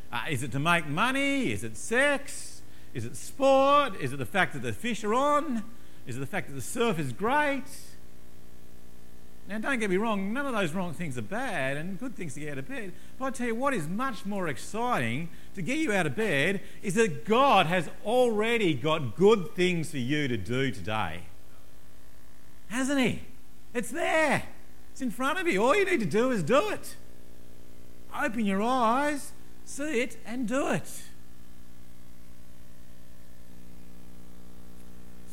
Uh, 0.09 0.21
is 0.29 0.43
it 0.43 0.53
to 0.53 0.59
make 0.59 0.87
money? 0.87 1.51
Is 1.51 1.65
it 1.65 1.75
sex? 1.75 2.61
Is 2.93 3.03
it 3.03 3.17
sport? 3.17 3.99
Is 3.99 4.13
it 4.13 4.17
the 4.17 4.25
fact 4.25 4.53
that 4.53 4.61
the 4.61 4.71
fish 4.71 5.03
are 5.03 5.13
on? 5.13 5.65
Is 6.05 6.15
it 6.15 6.21
the 6.21 6.25
fact 6.25 6.47
that 6.47 6.55
the 6.55 6.61
surf 6.61 6.99
is 6.99 7.11
great? 7.11 7.65
Now, 9.47 9.59
don't 9.59 9.79
get 9.79 9.89
me 9.89 9.95
wrong, 9.95 10.33
none 10.33 10.45
of 10.45 10.51
those 10.51 10.73
wrong 10.73 10.93
things 10.93 11.17
are 11.17 11.21
bad 11.21 11.77
and 11.77 11.97
good 11.97 12.15
things 12.15 12.33
to 12.33 12.41
get 12.41 12.51
out 12.51 12.57
of 12.57 12.67
bed. 12.67 12.91
But 13.17 13.25
I 13.25 13.29
tell 13.29 13.47
you 13.47 13.55
what 13.55 13.73
is 13.73 13.87
much 13.87 14.25
more 14.25 14.49
exciting 14.49 15.29
to 15.55 15.61
get 15.61 15.77
you 15.77 15.93
out 15.93 16.05
of 16.05 16.17
bed 16.17 16.59
is 16.83 16.95
that 16.95 17.23
God 17.23 17.65
has 17.67 17.89
already 18.05 18.73
got 18.73 19.15
good 19.15 19.55
things 19.55 19.91
for 19.91 19.99
you 19.99 20.27
to 20.27 20.35
do 20.35 20.71
today. 20.71 21.21
Hasn't 22.67 22.99
He? 22.99 23.21
It's 23.73 23.89
there, 23.89 24.43
it's 24.91 25.01
in 25.01 25.11
front 25.11 25.39
of 25.39 25.47
you. 25.47 25.63
All 25.63 25.75
you 25.75 25.85
need 25.85 26.01
to 26.01 26.05
do 26.05 26.29
is 26.31 26.43
do 26.43 26.69
it. 26.69 26.97
Open 28.21 28.45
your 28.45 28.61
eyes, 28.61 29.31
see 29.63 30.01
it, 30.01 30.17
and 30.25 30.45
do 30.45 30.67
it. 30.71 31.03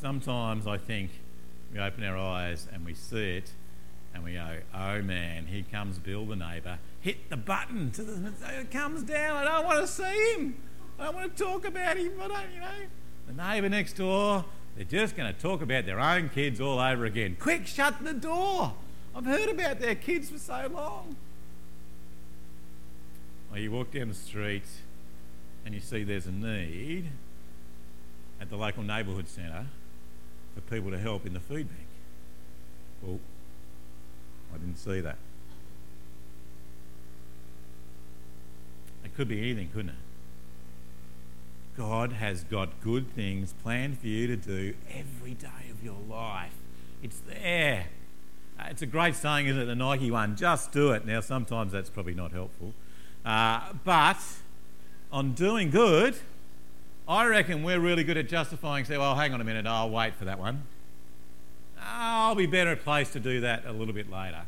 Sometimes 0.00 0.68
I 0.68 0.78
think 0.78 1.10
we 1.72 1.80
open 1.80 2.04
our 2.04 2.16
eyes 2.16 2.68
and 2.72 2.84
we 2.84 2.94
see 2.94 3.38
it 3.38 3.50
and 4.14 4.22
we 4.22 4.34
go, 4.34 4.58
oh 4.74 5.02
man, 5.02 5.46
here 5.46 5.64
comes 5.70 5.98
Bill 5.98 6.24
the 6.24 6.36
neighbour. 6.36 6.78
Hit 7.00 7.28
the 7.28 7.36
button 7.36 7.90
to 7.92 8.02
the 8.02 8.32
it 8.58 8.70
comes 8.70 9.02
down. 9.02 9.36
I 9.36 9.44
don't 9.44 9.66
want 9.66 9.80
to 9.80 9.86
see 9.86 10.34
him. 10.34 10.56
I 10.98 11.06
don't 11.06 11.16
want 11.16 11.36
to 11.36 11.44
talk 11.44 11.66
about 11.66 11.96
him. 11.96 12.12
I 12.22 12.28
don't, 12.28 12.52
you 12.54 12.60
know. 12.60 12.86
The 13.26 13.32
neighbour 13.32 13.68
next 13.68 13.94
door, 13.94 14.44
they're 14.76 14.84
just 14.84 15.16
going 15.16 15.32
to 15.32 15.38
talk 15.38 15.60
about 15.60 15.86
their 15.86 16.00
own 16.00 16.28
kids 16.28 16.60
all 16.60 16.78
over 16.78 17.04
again. 17.04 17.36
Quick, 17.38 17.66
shut 17.66 18.02
the 18.04 18.14
door. 18.14 18.74
I've 19.14 19.26
heard 19.26 19.48
about 19.48 19.80
their 19.80 19.94
kids 19.94 20.30
for 20.30 20.38
so 20.38 20.70
long. 20.72 21.16
Well, 23.50 23.60
you 23.60 23.70
walk 23.70 23.92
down 23.92 24.08
the 24.08 24.14
street 24.14 24.64
and 25.64 25.74
you 25.74 25.80
see 25.80 26.04
there's 26.04 26.26
a 26.26 26.32
need 26.32 27.10
at 28.40 28.50
the 28.50 28.56
local 28.56 28.82
neighbourhood 28.82 29.28
centre 29.28 29.66
for 30.54 30.60
people 30.62 30.90
to 30.90 30.98
help 30.98 31.26
in 31.26 31.34
the 31.34 31.40
food 31.40 31.68
bank. 31.68 31.88
Well, 33.02 33.20
I 34.54 34.58
didn't 34.58 34.76
see 34.76 35.00
that. 35.00 35.16
It 39.04 39.14
could 39.16 39.28
be 39.28 39.38
anything, 39.38 39.70
couldn't 39.70 39.90
it? 39.90 39.96
God 41.76 42.12
has 42.12 42.44
got 42.44 42.80
good 42.82 43.10
things 43.14 43.52
planned 43.62 43.98
for 43.98 44.06
you 44.06 44.28
to 44.28 44.36
do 44.36 44.74
every 44.92 45.34
day 45.34 45.70
of 45.70 45.82
your 45.84 45.98
life. 46.08 46.54
It's 47.02 47.20
there. 47.28 47.86
Uh, 48.58 48.66
it's 48.70 48.82
a 48.82 48.86
great 48.86 49.16
saying, 49.16 49.46
isn't 49.48 49.60
it? 49.60 49.64
The 49.66 49.74
Nike 49.74 50.10
one, 50.10 50.36
just 50.36 50.70
do 50.70 50.92
it. 50.92 51.04
Now, 51.04 51.20
sometimes 51.20 51.72
that's 51.72 51.90
probably 51.90 52.14
not 52.14 52.30
helpful. 52.30 52.72
Uh, 53.24 53.72
but 53.82 54.18
on 55.10 55.32
doing 55.32 55.70
good, 55.70 56.14
I 57.08 57.26
reckon 57.26 57.64
we're 57.64 57.80
really 57.80 58.04
good 58.04 58.16
at 58.16 58.28
justifying, 58.28 58.84
say, 58.84 58.96
well, 58.96 59.16
hang 59.16 59.34
on 59.34 59.40
a 59.40 59.44
minute, 59.44 59.66
I'll 59.66 59.90
wait 59.90 60.14
for 60.14 60.24
that 60.26 60.38
one. 60.38 60.62
I'll 61.84 62.34
be 62.34 62.46
better 62.46 62.74
placed 62.76 63.12
to 63.12 63.20
do 63.20 63.40
that 63.40 63.66
a 63.66 63.72
little 63.72 63.94
bit 63.94 64.10
later. 64.10 64.42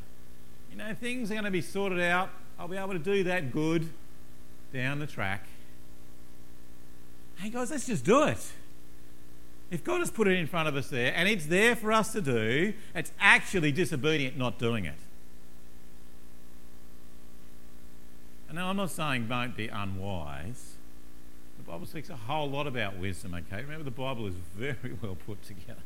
You 0.70 0.78
know, 0.78 0.94
things 0.94 1.30
are 1.30 1.34
going 1.34 1.44
to 1.44 1.50
be 1.50 1.60
sorted 1.60 2.00
out. 2.00 2.30
I'll 2.58 2.68
be 2.68 2.76
able 2.76 2.94
to 2.94 2.98
do 2.98 3.24
that 3.24 3.52
good 3.52 3.90
down 4.72 4.98
the 4.98 5.06
track. 5.06 5.46
Hey, 7.36 7.50
guys, 7.50 7.70
let's 7.70 7.86
just 7.86 8.04
do 8.04 8.22
it. 8.24 8.52
If 9.70 9.84
God 9.84 9.98
has 9.98 10.10
put 10.10 10.28
it 10.28 10.38
in 10.38 10.46
front 10.46 10.68
of 10.68 10.76
us 10.76 10.88
there 10.88 11.12
and 11.14 11.28
it's 11.28 11.46
there 11.46 11.76
for 11.76 11.92
us 11.92 12.12
to 12.12 12.22
do, 12.22 12.72
it's 12.94 13.12
actually 13.20 13.72
disobedient 13.72 14.38
not 14.38 14.58
doing 14.58 14.84
it. 14.84 14.94
And 18.48 18.56
now 18.56 18.70
I'm 18.70 18.76
not 18.76 18.90
saying 18.90 19.26
don't 19.28 19.56
be 19.56 19.68
unwise. 19.68 20.76
The 21.58 21.64
Bible 21.64 21.86
speaks 21.86 22.08
a 22.10 22.16
whole 22.16 22.48
lot 22.48 22.66
about 22.66 22.96
wisdom, 22.96 23.34
okay? 23.34 23.62
Remember, 23.62 23.84
the 23.84 23.90
Bible 23.90 24.26
is 24.26 24.34
very 24.56 24.96
well 25.02 25.16
put 25.26 25.42
together. 25.42 25.82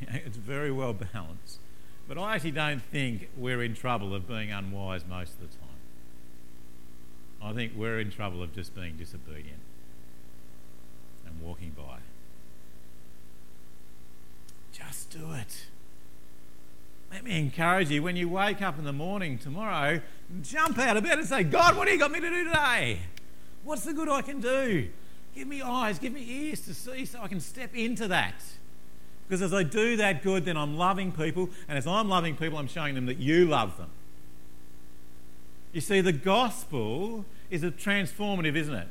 it's 0.00 0.36
very 0.36 0.70
well 0.70 0.92
balanced. 0.92 1.58
But 2.06 2.18
I 2.18 2.34
actually 2.34 2.50
don't 2.50 2.82
think 2.82 3.30
we're 3.36 3.62
in 3.62 3.74
trouble 3.74 4.14
of 4.14 4.28
being 4.28 4.52
unwise 4.52 5.04
most 5.08 5.34
of 5.34 5.40
the 5.40 5.56
time. 5.56 5.68
I 7.42 7.52
think 7.52 7.72
we're 7.76 8.00
in 8.00 8.10
trouble 8.10 8.42
of 8.42 8.54
just 8.54 8.74
being 8.74 8.96
disobedient 8.96 9.60
and 11.26 11.40
walking 11.40 11.70
by. 11.70 11.98
Just 14.72 15.10
do 15.10 15.32
it. 15.32 15.66
Let 17.12 17.24
me 17.24 17.38
encourage 17.38 17.90
you 17.90 18.02
when 18.02 18.16
you 18.16 18.28
wake 18.28 18.60
up 18.60 18.78
in 18.78 18.84
the 18.84 18.92
morning 18.92 19.38
tomorrow, 19.38 20.00
jump 20.42 20.78
out 20.78 20.96
of 20.96 21.04
bed 21.04 21.18
and 21.18 21.28
say, 21.28 21.44
God, 21.44 21.76
what 21.76 21.86
do 21.86 21.92
you 21.92 21.98
got 21.98 22.10
me 22.10 22.20
to 22.20 22.28
do 22.28 22.44
today? 22.44 22.98
What's 23.62 23.84
the 23.84 23.92
good 23.94 24.08
I 24.08 24.20
can 24.20 24.40
do? 24.40 24.88
Give 25.34 25.46
me 25.46 25.62
eyes, 25.62 25.98
give 25.98 26.12
me 26.12 26.26
ears 26.28 26.60
to 26.62 26.74
see 26.74 27.04
so 27.04 27.20
I 27.22 27.28
can 27.28 27.40
step 27.40 27.74
into 27.74 28.08
that. 28.08 28.34
Because 29.28 29.42
as 29.42 29.54
I 29.54 29.62
do 29.62 29.96
that 29.96 30.22
good, 30.22 30.44
then 30.44 30.56
I'm 30.56 30.76
loving 30.76 31.10
people, 31.10 31.48
and 31.68 31.78
as 31.78 31.86
I'm 31.86 32.08
loving 32.08 32.36
people, 32.36 32.58
I'm 32.58 32.68
showing 32.68 32.94
them 32.94 33.06
that 33.06 33.18
you 33.18 33.46
love 33.46 33.76
them. 33.78 33.90
You 35.72 35.80
see, 35.80 36.00
the 36.00 36.12
gospel 36.12 37.24
is 37.50 37.64
a 37.64 37.70
transformative, 37.70 38.54
isn't 38.54 38.74
it? 38.74 38.88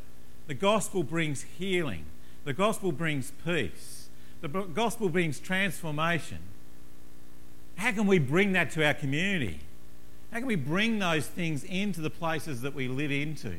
The 0.48 0.54
gospel 0.54 1.04
brings 1.04 1.44
healing, 1.44 2.06
the 2.44 2.54
gospel 2.54 2.92
brings 2.92 3.32
peace, 3.46 4.10
the 4.42 4.50
gospel 4.50 5.08
brings 5.08 5.40
transformation. 5.40 6.40
How 7.78 7.92
can 7.92 8.08
we 8.08 8.20
bring 8.20 8.54
that 8.54 8.72
to 8.72 8.86
our 8.86 8.94
community? 8.94 9.62
How 10.32 10.40
can 10.40 10.48
we 10.48 10.56
bring 10.56 11.00
those 11.00 11.28
things 11.28 11.64
into 11.64 12.02
the 12.02 12.10
places 12.10 12.62
that 12.62 12.74
we 12.74 12.88
live 12.88 13.12
into? 13.12 13.56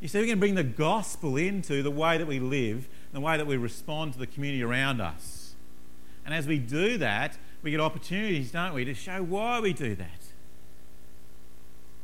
You 0.00 0.08
see, 0.08 0.20
we 0.20 0.26
can 0.26 0.40
bring 0.40 0.56
the 0.56 0.64
gospel 0.64 1.36
into 1.36 1.82
the 1.82 1.90
way 1.90 2.18
that 2.18 2.26
we 2.26 2.40
live, 2.40 2.88
the 3.12 3.20
way 3.20 3.36
that 3.36 3.46
we 3.46 3.56
respond 3.56 4.14
to 4.14 4.18
the 4.18 4.26
community 4.26 4.64
around 4.64 5.00
us. 5.00 5.41
And 6.24 6.34
as 6.34 6.46
we 6.46 6.58
do 6.58 6.98
that, 6.98 7.36
we 7.62 7.70
get 7.70 7.80
opportunities, 7.80 8.52
don't 8.52 8.74
we, 8.74 8.84
to 8.84 8.94
show 8.94 9.22
why 9.22 9.60
we 9.60 9.72
do 9.72 9.94
that. 9.96 10.20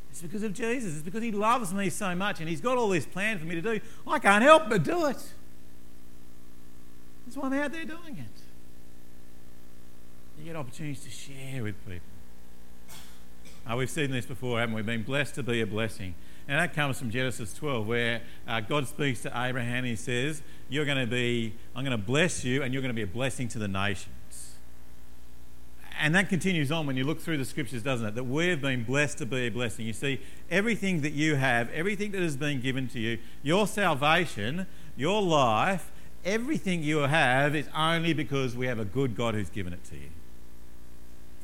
It's 0.09 0.21
because 0.21 0.43
of 0.43 0.53
Jesus. 0.53 0.95
It's 0.95 1.03
because 1.03 1.23
He 1.23 1.31
loves 1.31 1.73
me 1.73 1.89
so 1.89 2.15
much 2.15 2.39
and 2.39 2.49
He's 2.49 2.61
got 2.61 2.77
all 2.77 2.89
this 2.89 3.05
plan 3.05 3.39
for 3.39 3.45
me 3.45 3.55
to 3.55 3.61
do. 3.61 3.79
I 4.07 4.19
can't 4.19 4.43
help 4.43 4.69
but 4.69 4.83
do 4.83 5.05
it. 5.05 5.33
That's 7.25 7.37
why 7.37 7.47
I'm 7.47 7.53
out 7.53 7.71
there 7.71 7.85
doing 7.85 8.17
it. 8.17 8.41
You 10.39 10.45
get 10.45 10.55
opportunities 10.55 11.03
to 11.03 11.09
share 11.09 11.63
with 11.63 11.75
people. 11.85 11.99
Uh, 13.69 13.75
we've 13.75 13.89
seen 13.89 14.09
this 14.09 14.25
before, 14.25 14.59
haven't 14.59 14.73
we? 14.73 14.81
We've 14.81 14.85
Been 14.85 15.03
blessed 15.03 15.35
to 15.35 15.43
be 15.43 15.61
a 15.61 15.67
blessing. 15.67 16.15
And 16.47 16.57
that 16.57 16.73
comes 16.73 16.97
from 16.97 17.11
Genesis 17.11 17.53
12, 17.53 17.85
where 17.85 18.21
uh, 18.47 18.61
God 18.61 18.87
speaks 18.87 19.21
to 19.21 19.31
Abraham. 19.35 19.83
He 19.83 19.95
says, 19.95 20.41
You're 20.69 20.85
going 20.85 20.99
to 20.99 21.07
be, 21.07 21.55
I'm 21.75 21.83
going 21.83 21.97
to 21.97 22.03
bless 22.03 22.43
you, 22.43 22.61
and 22.61 22.73
you're 22.73 22.81
going 22.81 22.93
to 22.93 22.95
be 22.95 23.01
a 23.01 23.07
blessing 23.07 23.47
to 23.49 23.59
the 23.59 23.67
nations. 23.67 24.55
And 25.99 26.15
that 26.15 26.29
continues 26.29 26.71
on 26.71 26.87
when 26.87 26.95
you 26.95 27.03
look 27.03 27.19
through 27.19 27.37
the 27.37 27.45
scriptures, 27.45 27.83
doesn't 27.83 28.07
it? 28.07 28.15
That 28.15 28.23
we've 28.23 28.61
been 28.61 28.83
blessed 28.83 29.17
to 29.17 29.25
be 29.25 29.47
a 29.47 29.49
blessing. 29.49 29.85
You 29.85 29.93
see, 29.93 30.21
everything 30.49 31.01
that 31.01 31.11
you 31.11 31.35
have, 31.35 31.69
everything 31.71 32.11
that 32.11 32.21
has 32.21 32.37
been 32.37 32.61
given 32.61 32.87
to 32.89 32.99
you, 32.99 33.17
your 33.43 33.67
salvation, 33.67 34.65
your 34.95 35.21
life, 35.21 35.91
everything 36.23 36.83
you 36.83 36.99
have 36.99 37.53
is 37.55 37.67
only 37.75 38.13
because 38.13 38.55
we 38.55 38.67
have 38.67 38.79
a 38.79 38.85
good 38.85 39.15
God 39.15 39.33
who's 39.33 39.49
given 39.49 39.73
it 39.73 39.83
to 39.85 39.95
you. 39.95 40.09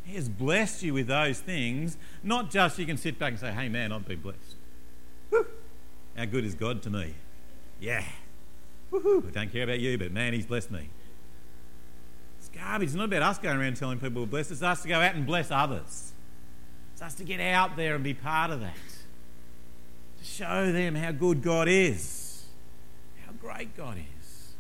He 0.06 0.16
has 0.16 0.30
blessed 0.30 0.84
you 0.84 0.94
with 0.94 1.08
those 1.08 1.40
things, 1.40 1.98
not 2.24 2.52
just 2.52 2.78
you 2.78 2.86
can 2.86 2.98
sit 2.98 3.18
back 3.18 3.32
and 3.32 3.40
say, 3.40 3.52
hey 3.52 3.68
man, 3.68 3.92
I've 3.92 4.08
been 4.08 4.22
blessed. 4.22 4.56
How 6.16 6.26
good 6.26 6.46
is 6.46 6.56
God 6.56 6.82
to 6.84 6.90
me? 6.90 7.16
Yeah. 7.80 8.06
I 8.96 9.32
don't 9.32 9.52
care 9.52 9.64
about 9.64 9.80
you, 9.80 9.98
but 9.98 10.12
man, 10.12 10.34
He's 10.34 10.46
blessed 10.46 10.72
me. 10.72 10.90
It's 12.40 12.50
garbage. 12.50 12.90
It's 12.90 12.96
not 12.96 13.06
about 13.06 13.22
us 13.22 13.38
going 13.38 13.58
around 13.58 13.76
telling 13.78 14.00
people 14.00 14.22
we're 14.22 14.28
blessed. 14.28 14.52
It's 14.52 14.62
us 14.62 14.82
to 14.84 14.88
go 14.88 15.02
out 15.02 15.16
and 15.16 15.26
bless 15.26 15.52
others. 15.52 16.14
It's 16.94 17.02
us 17.02 17.16
to 17.16 17.24
get 17.24 17.40
out 17.40 17.76
there 17.76 17.96
and 17.96 18.04
be 18.04 18.14
part 18.14 18.52
of 18.52 18.62
that. 18.62 18.74
To 20.20 20.24
show 20.24 20.72
them 20.72 20.96
how 20.96 21.12
good 21.12 21.42
God 21.42 21.68
is, 21.68 22.46
how 23.26 23.34
great 23.34 23.76
God 23.76 23.98
is. 23.98 24.54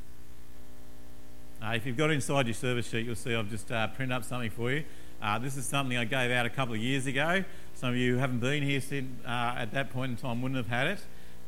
Uh, 1.63 1.71
if 1.71 1.85
you've 1.85 1.97
got 1.97 2.11
inside 2.11 2.45
your 2.45 2.53
service 2.53 2.89
sheet, 2.89 3.05
you'll 3.05 3.15
see 3.15 3.33
I've 3.33 3.49
just 3.49 3.71
uh, 3.71 3.87
printed 3.87 4.15
up 4.15 4.23
something 4.23 4.49
for 4.51 4.71
you. 4.71 4.83
Uh, 5.21 5.39
this 5.39 5.55
is 5.55 5.65
something 5.65 5.97
I 5.97 6.03
gave 6.03 6.29
out 6.29 6.45
a 6.45 6.49
couple 6.49 6.75
of 6.75 6.81
years 6.81 7.07
ago. 7.07 7.43
Some 7.73 7.89
of 7.89 7.95
you 7.95 8.15
who 8.15 8.19
haven't 8.19 8.39
been 8.39 8.63
here 8.63 8.81
since, 8.81 9.09
uh, 9.25 9.55
at 9.57 9.71
that 9.71 9.91
point 9.91 10.11
in 10.11 10.17
time 10.17 10.41
wouldn't 10.41 10.57
have 10.57 10.67
had 10.67 10.87
it, 10.87 10.99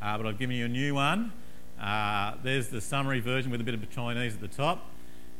uh, 0.02 0.18
but 0.18 0.26
I've 0.26 0.40
given 0.40 0.56
you 0.56 0.66
a 0.66 0.70
new 0.70 0.96
one. 0.96 1.34
Uh, 1.80 2.34
there's 2.44 2.70
the 2.70 2.82
summary 2.82 3.20
version 3.20 3.52
with 3.52 3.62
a 3.62 3.64
bit 3.64 3.74
of 3.74 3.90
Chinese 3.90 4.34
at 4.34 4.42
the 4.42 4.48
top 4.48 4.86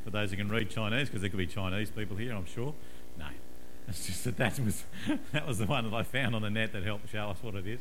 for 0.04 0.12
those 0.12 0.32
who 0.32 0.38
can 0.38 0.50
read 0.50 0.70
Chinese, 0.70 1.10
because 1.10 1.22
there 1.22 1.30
could 1.30 1.38
be 1.38 1.48
Chinese 1.48 1.90
people 1.90 2.16
here, 2.16 2.34
I'm 2.34 2.46
sure. 2.46 2.74
No, 3.18 3.26
it's 3.88 4.06
just 4.06 4.24
that 4.24 4.38
that 4.38 4.60
was, 4.60 4.84
that 5.32 5.48
was 5.48 5.58
the 5.58 5.66
one 5.66 5.90
that 5.90 5.96
I 5.96 6.04
found 6.04 6.36
on 6.36 6.42
the 6.42 6.50
net 6.50 6.74
that 6.74 6.84
helped 6.84 7.10
show 7.10 7.30
us 7.30 7.38
what 7.42 7.56
it 7.56 7.68
is. 7.68 7.80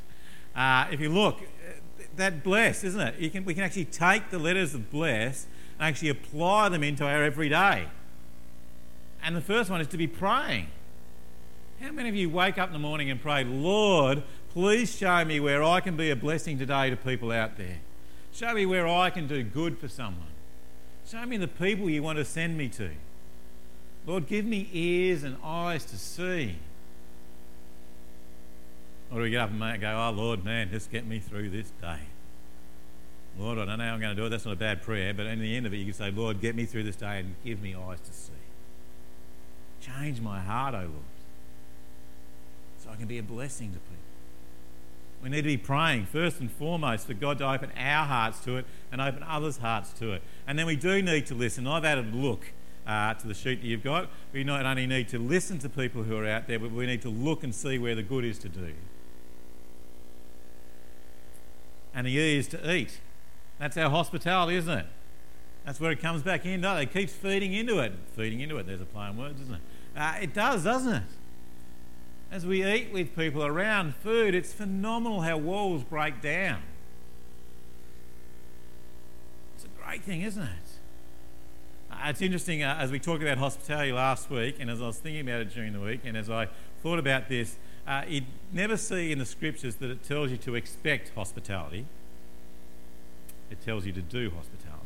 if 0.57 1.01
you 1.01 1.09
look, 1.09 1.41
that 2.17 2.43
bless, 2.43 2.83
isn't 2.85 3.01
it? 3.01 3.33
Can, 3.33 3.45
we 3.45 3.55
can 3.55 3.63
actually 3.63 3.85
take 3.85 4.31
the 4.31 4.39
letters 4.39 4.75
of 4.75 4.91
bless 4.91 5.47
and 5.79 5.89
actually 5.89 6.09
apply 6.09 6.69
them 6.69 6.83
into 6.83 7.05
our 7.05 7.23
everyday. 7.23 7.87
And 9.23 9.37
the 9.37 9.41
first 9.41 9.71
one 9.71 9.81
is 9.81 9.87
to 9.89 9.97
be 9.97 10.07
praying. 10.07 10.69
How 11.81 11.93
many 11.93 12.09
of 12.09 12.15
you 12.15 12.31
wake 12.31 12.59
up 12.59 12.69
in 12.69 12.73
the 12.73 12.79
morning 12.79 13.11
and 13.11 13.21
pray, 13.21 13.45
Lord, 13.45 14.23
please 14.51 14.97
show 14.97 15.25
me 15.25 15.41
where 15.41 15.63
I 15.63 15.81
can 15.81 15.97
be 15.97 16.11
a 16.11 16.17
blessing 16.17 16.59
today 16.59 16.89
to 16.89 16.97
people 16.97 17.31
out 17.31 17.59
there? 17.59 17.81
Show 18.37 18.53
me 18.53 18.67
where 18.67 18.87
I 18.87 19.09
can 19.09 19.27
do 19.27 19.43
good 19.43 19.79
for 19.79 19.89
someone. 19.89 20.29
Show 21.09 21.25
me 21.25 21.39
the 21.39 21.49
people 21.49 21.89
you 21.89 22.03
want 22.03 22.19
to 22.19 22.25
send 22.25 22.59
me 22.59 22.69
to. 22.69 22.91
Lord, 24.07 24.27
give 24.27 24.45
me 24.45 24.69
ears 24.75 25.23
and 25.23 25.39
eyes 25.43 25.87
to 25.87 25.97
see. 25.97 26.57
Or 29.11 29.19
do 29.19 29.23
we 29.23 29.31
get 29.31 29.41
up 29.41 29.51
and 29.51 29.81
go, 29.81 29.91
oh, 29.91 30.11
Lord, 30.11 30.45
man, 30.45 30.69
just 30.71 30.93
get 30.93 31.07
me 31.07 31.19
through 31.19 31.49
this 31.49 31.73
day? 31.81 32.01
Lord, 33.39 33.59
I 33.59 33.65
don't 33.65 33.79
know 33.79 33.85
how 33.87 33.95
I'm 33.95 34.01
going 34.01 34.15
to 34.15 34.21
do 34.21 34.27
it. 34.27 34.29
That's 34.29 34.45
not 34.45 34.53
a 34.53 34.57
bad 34.57 34.83
prayer. 34.83 35.15
But 35.15 35.27
in 35.27 35.41
the 35.41 35.57
end 35.57 35.65
of 35.65 35.73
it, 35.73 35.79
you 35.79 35.87
can 35.87 35.95
say, 35.95 36.11
Lord, 36.11 36.43
get 36.43 36.55
me 36.55 36.67
through 36.67 36.83
this 36.83 36.97
day 36.97 37.21
and 37.21 37.37
give 37.43 37.63
me 37.63 37.75
eyes 37.75 38.01
to 38.01 38.13
see. 38.13 38.33
Change 39.81 40.21
my 40.21 40.41
heart, 40.41 40.75
O 40.75 40.79
oh 40.79 40.81
Lord, 40.81 40.93
so 42.79 42.91
I 42.91 42.97
can 42.97 43.07
be 43.07 43.17
a 43.17 43.23
blessing 43.23 43.73
to 43.73 43.79
people. 43.79 44.06
We 45.27 45.31
need 45.31 45.43
to 45.43 45.49
be 45.49 45.57
praying 45.57 46.07
first 46.07 46.39
and 46.39 46.49
foremost 46.49 47.09
for 47.09 47.13
God 47.13 47.39
to 47.39 47.51
open 47.51 47.73
our 47.77 48.07
hearts 48.07 48.39
to 48.45 48.59
it 48.59 48.65
and 48.93 49.01
open 49.01 49.25
others' 49.25 49.57
hearts 49.57 49.93
to 49.95 50.13
it. 50.13 50.23
And 50.47 50.57
then 50.57 50.67
we 50.67 50.77
do 50.77 51.03
need 51.03 51.27
to 51.27 51.35
listen. 51.35 51.67
I've 51.67 51.85
added 51.85 52.15
look 52.15 52.53
uh, 52.87 53.13
to 53.15 53.27
the 53.27 53.35
sheet 53.35 53.61
that 53.61 53.67
you've 53.67 53.83
got. 53.83 54.09
We 54.33 54.45
not 54.45 54.65
only 54.65 54.87
need 54.87 55.09
to 55.09 55.19
listen 55.19 55.59
to 55.59 55.69
people 55.69 56.05
who 56.05 56.17
are 56.17 56.29
out 56.29 56.47
there, 56.47 56.61
but 56.61 56.71
we 56.71 56.87
need 56.87 57.03
to 57.03 57.09
look 57.09 57.43
and 57.43 57.53
see 57.53 57.77
where 57.77 57.97
the 57.97 58.05
good 58.05 58.25
is 58.25 58.39
to 58.39 58.49
do. 58.49 58.75
And 61.93 62.07
the 62.07 62.13
E 62.13 62.39
is 62.39 62.47
to 62.47 62.73
eat. 62.73 63.01
That's 63.59 63.77
our 63.77 63.91
hospitality, 63.91 64.55
isn't 64.59 64.79
it? 64.79 64.87
That's 65.65 65.81
where 65.81 65.91
it 65.91 66.01
comes 66.01 66.23
back 66.23 66.47
in, 66.47 66.61
doesn't 66.61 66.83
it? 66.83 66.91
It 66.91 66.93
keeps 66.93 67.13
feeding 67.13 67.53
into 67.53 67.81
it. 67.81 67.95
Feeding 68.15 68.43
into 68.43 68.59
it, 68.59 68.67
there's 68.69 68.81
a 68.81 68.85
play 68.85 69.07
on 69.07 69.17
words, 69.17 69.41
isn't 69.41 69.55
it? 69.55 69.63
Uh, 69.97 70.15
it 70.23 70.33
does, 70.33 70.63
doesn't 70.63 70.93
it? 70.93 71.03
As 72.31 72.45
we 72.45 72.65
eat 72.65 72.93
with 72.93 73.15
people 73.17 73.45
around 73.45 73.95
food, 73.95 74.35
it's 74.35 74.53
phenomenal 74.53 75.23
how 75.23 75.37
walls 75.37 75.85
break 75.85 76.21
down. 76.21 76.63
It's 79.55 79.65
a 79.65 79.83
great 79.83 80.03
thing, 80.03 80.23
isn't 80.23 80.43
it? 80.43 80.49
Uh, 81.91 81.97
it's 82.07 82.21
interesting, 82.21 82.63
uh, 82.63 82.77
as 82.79 82.91
we 82.91 82.99
talked 82.99 83.23
about 83.23 83.39
hospitality 83.39 83.93
last 83.93 84.29
week, 84.29 84.57
and 84.59 84.69
as 84.69 84.83
I 84.83 84.87
was 84.87 84.99
thinking 84.99 85.29
about 85.29 85.41
it 85.41 85.55
during 85.55 85.73
the 85.73 85.81
week, 85.81 86.01
and 86.05 86.17
as 86.17 86.29
I 86.29 86.49
thought 86.83 86.99
about 86.99 87.29
this, 87.29 87.57
uh, 87.87 88.03
you 88.09 88.23
never 88.53 88.77
see 88.77 89.13
in 89.13 89.19
the 89.19 89.25
scriptures 89.25 89.77
that 89.77 89.91
it 89.91 90.03
tells 90.03 90.31
you 90.31 90.37
to 90.39 90.57
expect 90.57 91.13
hospitality 91.15 91.87
it 93.51 93.65
tells 93.65 93.87
you 93.87 93.93
to 93.93 94.03
do 94.03 94.31
hospitality. 94.31 94.83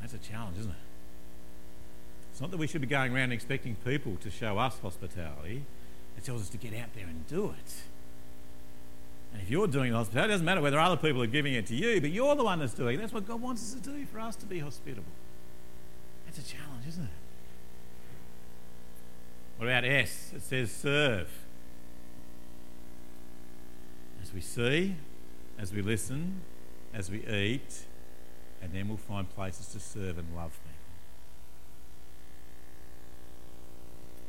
That's 0.00 0.14
a 0.14 0.18
challenge, 0.18 0.58
isn't 0.58 0.70
it? 0.70 0.76
It's 2.34 2.40
not 2.40 2.50
that 2.50 2.56
we 2.56 2.66
should 2.66 2.80
be 2.80 2.88
going 2.88 3.14
around 3.14 3.30
expecting 3.30 3.76
people 3.84 4.16
to 4.16 4.28
show 4.28 4.58
us 4.58 4.76
hospitality. 4.80 5.62
It 6.18 6.24
tells 6.24 6.42
us 6.42 6.48
to 6.48 6.56
get 6.56 6.74
out 6.74 6.88
there 6.92 7.06
and 7.06 7.24
do 7.28 7.54
it. 7.56 7.74
And 9.32 9.40
if 9.40 9.48
you're 9.48 9.68
doing 9.68 9.92
hospitality, 9.92 10.30
it 10.30 10.32
doesn't 10.32 10.44
matter 10.44 10.60
whether 10.60 10.80
other 10.80 10.96
people 10.96 11.22
are 11.22 11.28
giving 11.28 11.54
it 11.54 11.64
to 11.66 11.76
you, 11.76 12.00
but 12.00 12.10
you're 12.10 12.34
the 12.34 12.42
one 12.42 12.58
that's 12.58 12.74
doing 12.74 12.96
it. 12.96 13.00
That's 13.00 13.12
what 13.12 13.28
God 13.28 13.40
wants 13.40 13.62
us 13.62 13.80
to 13.80 13.88
do, 13.88 14.04
for 14.06 14.18
us 14.18 14.34
to 14.34 14.46
be 14.46 14.58
hospitable. 14.58 15.12
That's 16.24 16.38
a 16.38 16.42
challenge, 16.42 16.88
isn't 16.88 17.04
it? 17.04 17.10
What 19.58 19.68
about 19.68 19.84
S? 19.84 20.32
It 20.34 20.42
says 20.42 20.72
serve. 20.72 21.28
As 24.20 24.32
we 24.32 24.40
see, 24.40 24.96
as 25.56 25.72
we 25.72 25.82
listen, 25.82 26.40
as 26.92 27.12
we 27.12 27.24
eat, 27.28 27.84
and 28.60 28.72
then 28.72 28.88
we'll 28.88 28.96
find 28.96 29.32
places 29.32 29.68
to 29.68 29.78
serve 29.78 30.18
and 30.18 30.34
love 30.34 30.50
people. 30.50 30.74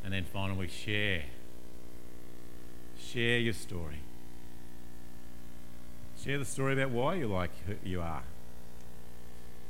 And 0.05 0.13
then 0.13 0.23
finally, 0.23 0.67
share. 0.67 1.23
Share 2.95 3.39
your 3.39 3.53
story. 3.53 4.01
Share 6.23 6.37
the 6.37 6.45
story 6.45 6.73
about 6.73 6.91
why 6.91 7.15
you 7.15 7.27
like 7.27 7.49
who 7.65 7.73
you 7.83 8.01
are. 8.01 8.21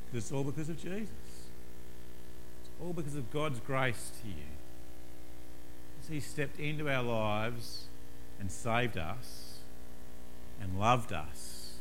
Because 0.04 0.24
it's 0.24 0.32
all 0.32 0.44
because 0.44 0.68
of 0.68 0.76
Jesus. 0.76 1.08
It's 2.60 2.70
all 2.82 2.92
because 2.92 3.14
of 3.14 3.30
God's 3.30 3.60
grace 3.60 4.12
to 4.22 4.28
you. 4.28 4.44
As 6.02 6.08
He 6.08 6.20
stepped 6.20 6.60
into 6.60 6.90
our 6.90 7.02
lives 7.02 7.86
and 8.38 8.52
saved 8.52 8.98
us 8.98 9.60
and 10.60 10.78
loved 10.78 11.14
us 11.14 11.76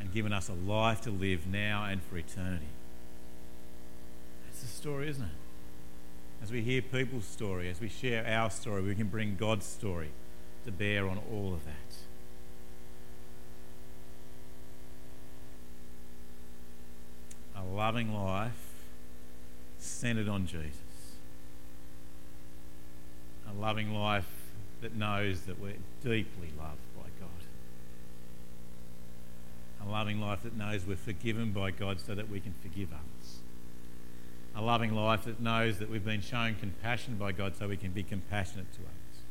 and 0.00 0.10
given 0.10 0.32
us 0.32 0.48
a 0.48 0.54
life 0.54 1.02
to 1.02 1.10
live 1.10 1.46
now 1.46 1.84
and 1.84 2.02
for 2.02 2.16
eternity. 2.16 2.64
That's 4.46 4.62
the 4.62 4.68
story, 4.68 5.10
isn't 5.10 5.24
it? 5.24 5.43
As 6.44 6.52
we 6.52 6.60
hear 6.60 6.82
people's 6.82 7.24
story, 7.24 7.70
as 7.70 7.80
we 7.80 7.88
share 7.88 8.26
our 8.26 8.50
story, 8.50 8.82
we 8.82 8.94
can 8.94 9.06
bring 9.06 9.34
God's 9.34 9.64
story 9.64 10.10
to 10.66 10.70
bear 10.70 11.08
on 11.08 11.18
all 11.32 11.54
of 11.54 11.64
that. 11.64 11.94
A 17.56 17.64
loving 17.64 18.12
life 18.12 18.74
centered 19.78 20.28
on 20.28 20.46
Jesus. 20.46 20.76
A 23.48 23.58
loving 23.58 23.94
life 23.94 24.28
that 24.82 24.94
knows 24.94 25.46
that 25.46 25.58
we're 25.58 25.78
deeply 26.02 26.52
loved 26.58 26.76
by 26.94 27.08
God. 27.18 27.30
a 29.82 29.90
loving 29.90 30.20
life 30.20 30.42
that 30.42 30.54
knows 30.54 30.84
we're 30.84 30.96
forgiven 30.96 31.52
by 31.52 31.70
God 31.70 32.00
so 32.00 32.14
that 32.14 32.28
we 32.28 32.38
can 32.38 32.52
forgive 32.62 32.88
others. 32.92 33.38
A 34.56 34.62
loving 34.62 34.94
life 34.94 35.24
that 35.24 35.40
knows 35.40 35.78
that 35.78 35.90
we've 35.90 36.04
been 36.04 36.20
shown 36.20 36.54
compassion 36.54 37.16
by 37.16 37.32
God 37.32 37.56
so 37.56 37.68
we 37.68 37.76
can 37.76 37.90
be 37.90 38.02
compassionate 38.02 38.72
to 38.74 38.80
others. 38.80 39.22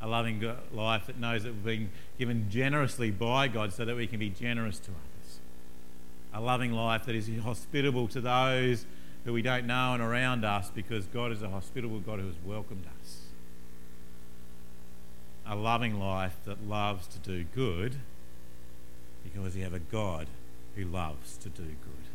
A 0.00 0.08
loving 0.08 0.42
life 0.72 1.06
that 1.06 1.18
knows 1.18 1.44
that 1.44 1.54
we've 1.54 1.64
been 1.64 1.90
given 2.18 2.50
generously 2.50 3.10
by 3.10 3.48
God 3.48 3.72
so 3.72 3.84
that 3.84 3.96
we 3.96 4.06
can 4.06 4.18
be 4.18 4.30
generous 4.30 4.78
to 4.80 4.90
others. 4.90 5.40
A 6.34 6.40
loving 6.40 6.72
life 6.72 7.06
that 7.06 7.14
is 7.14 7.30
hospitable 7.42 8.08
to 8.08 8.20
those 8.20 8.84
who 9.24 9.32
we 9.32 9.42
don't 9.42 9.66
know 9.66 9.94
and 9.94 10.02
around 10.02 10.44
us 10.44 10.70
because 10.70 11.06
God 11.06 11.32
is 11.32 11.42
a 11.42 11.48
hospitable 11.48 12.00
God 12.00 12.20
who 12.20 12.26
has 12.26 12.36
welcomed 12.44 12.86
us. 13.00 13.28
a 15.48 15.56
loving 15.56 15.98
life 15.98 16.36
that 16.44 16.68
loves 16.68 17.06
to 17.06 17.18
do 17.18 17.42
good 17.42 17.96
because 19.24 19.56
you 19.56 19.64
have 19.64 19.72
a 19.72 19.78
God 19.78 20.26
who 20.76 20.84
loves 20.84 21.38
to 21.38 21.48
do 21.48 21.62
good. 21.62 22.07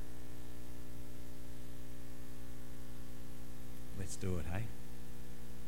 Let's 3.97 4.15
do 4.15 4.37
it, 4.37 4.45
hey? 4.51 4.63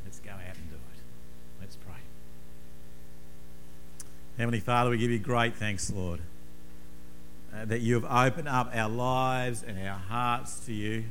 Let's 0.04 0.20
go 0.20 0.32
out 0.32 0.56
and 0.56 0.70
do 0.70 0.76
it. 0.76 1.60
Let's 1.60 1.76
pray. 1.76 1.96
Heavenly 4.38 4.60
Father, 4.60 4.90
we 4.90 4.98
give 4.98 5.12
you 5.12 5.20
great 5.20 5.56
thanks, 5.56 5.92
Lord, 5.92 6.20
uh, 7.54 7.66
that 7.66 7.80
you 7.80 7.94
have 7.94 8.06
opened 8.06 8.50
up 8.50 8.70
our 8.74 8.90
lives 8.90 9.64
and 9.64 9.80
our 9.88 9.98
hearts 9.98 10.60
to 10.66 10.74
you. 10.74 11.06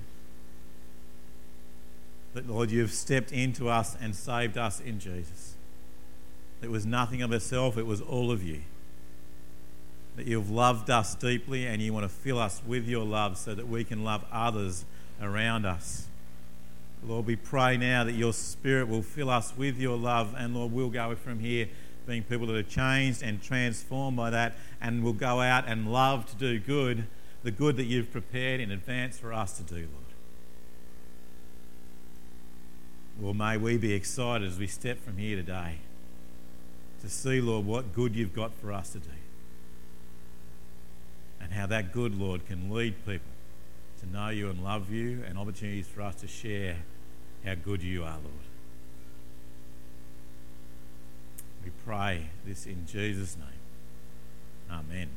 That, 2.35 2.49
Lord, 2.49 2.71
you 2.71 2.81
have 2.81 2.93
stepped 2.93 3.33
into 3.33 3.69
us 3.69 3.97
and 4.01 4.15
saved 4.15 4.59
us 4.59 4.81
in 4.81 4.99
Jesus. 5.01 5.55
It 6.61 6.71
was 6.71 6.85
nothing 6.85 7.23
of 7.23 7.33
ourselves, 7.33 7.77
it 7.79 7.87
was 7.87 8.01
all 8.01 8.31
of 8.31 8.43
you. 8.43 8.63
That 10.17 10.27
you 10.27 10.39
have 10.39 10.51
loved 10.51 10.91
us 10.91 11.15
deeply 11.15 11.67
and 11.67 11.81
you 11.81 11.93
want 11.93 12.05
to 12.05 12.09
fill 12.09 12.39
us 12.39 12.63
with 12.67 12.87
your 12.87 13.05
love 13.05 13.39
so 13.39 13.55
that 13.55 13.69
we 13.69 13.85
can 13.85 14.05
love 14.05 14.25
others 14.31 14.85
around 15.21 15.67
us. 15.67 16.09
Lord, 17.07 17.27
we 17.27 17.37
pray 17.37 17.77
now 17.77 18.05
that 18.05 18.13
your 18.13 18.33
Spirit 18.33 18.89
will 18.89 19.03
fill 19.03 19.29
us 19.29 19.53
with 19.57 19.79
your 19.79 19.99
love, 19.99 20.35
and 20.39 20.55
Lord, 20.55 20.73
we'll 20.73 20.89
go 20.89 21.15
from 21.15 21.39
here 21.39 21.69
being 22.07 22.23
people 22.23 22.47
that 22.47 22.57
are 22.57 22.63
changed 22.63 23.23
and 23.23 23.43
transformed 23.43 24.17
by 24.17 24.31
that, 24.31 24.55
and 24.81 25.05
we'll 25.05 25.13
go 25.13 25.41
out 25.41 25.65
and 25.67 25.93
love 25.93 26.27
to 26.31 26.37
do 26.37 26.59
good, 26.59 27.07
the 27.43 27.51
good 27.51 27.77
that 27.77 27.85
you've 27.85 28.11
prepared 28.11 28.61
in 28.61 28.71
advance 28.71 29.19
for 29.19 29.33
us 29.33 29.57
to 29.59 29.63
do, 29.63 29.75
Lord. 29.75 29.89
Well, 33.21 33.35
may 33.35 33.59
we 33.59 33.77
be 33.77 33.93
excited 33.93 34.49
as 34.49 34.59
we 34.59 34.67
step 34.67 35.03
from 35.05 35.19
here 35.19 35.37
today 35.37 35.79
to 37.03 37.11
see, 37.11 37.41
Lord, 37.41 37.67
what 37.67 37.93
good 37.93 38.17
you've 38.17 38.35
got 38.35 38.55
for 38.55 38.73
us 38.73 38.91
to 38.91 38.99
do. 38.99 39.11
And 41.41 41.53
how 41.53 41.67
that 41.67 41.93
good, 41.93 42.19
Lord, 42.19 42.47
can 42.47 42.71
lead 42.71 43.05
people 43.05 43.31
to 44.01 44.11
know 44.11 44.31
you 44.31 44.49
and 44.49 44.65
love 44.65 44.91
you, 44.91 45.23
and 45.29 45.39
opportunities 45.39 45.87
for 45.87 46.01
us 46.01 46.15
to 46.17 46.27
share 46.27 46.79
how 47.45 47.55
good 47.55 47.83
you 47.83 48.03
are, 48.03 48.19
Lord. 48.23 48.45
We 51.65 51.71
pray 51.85 52.27
this 52.47 52.67
in 52.67 52.87
Jesus' 52.87 53.37
name. 53.37 53.49
Amen. 54.71 55.09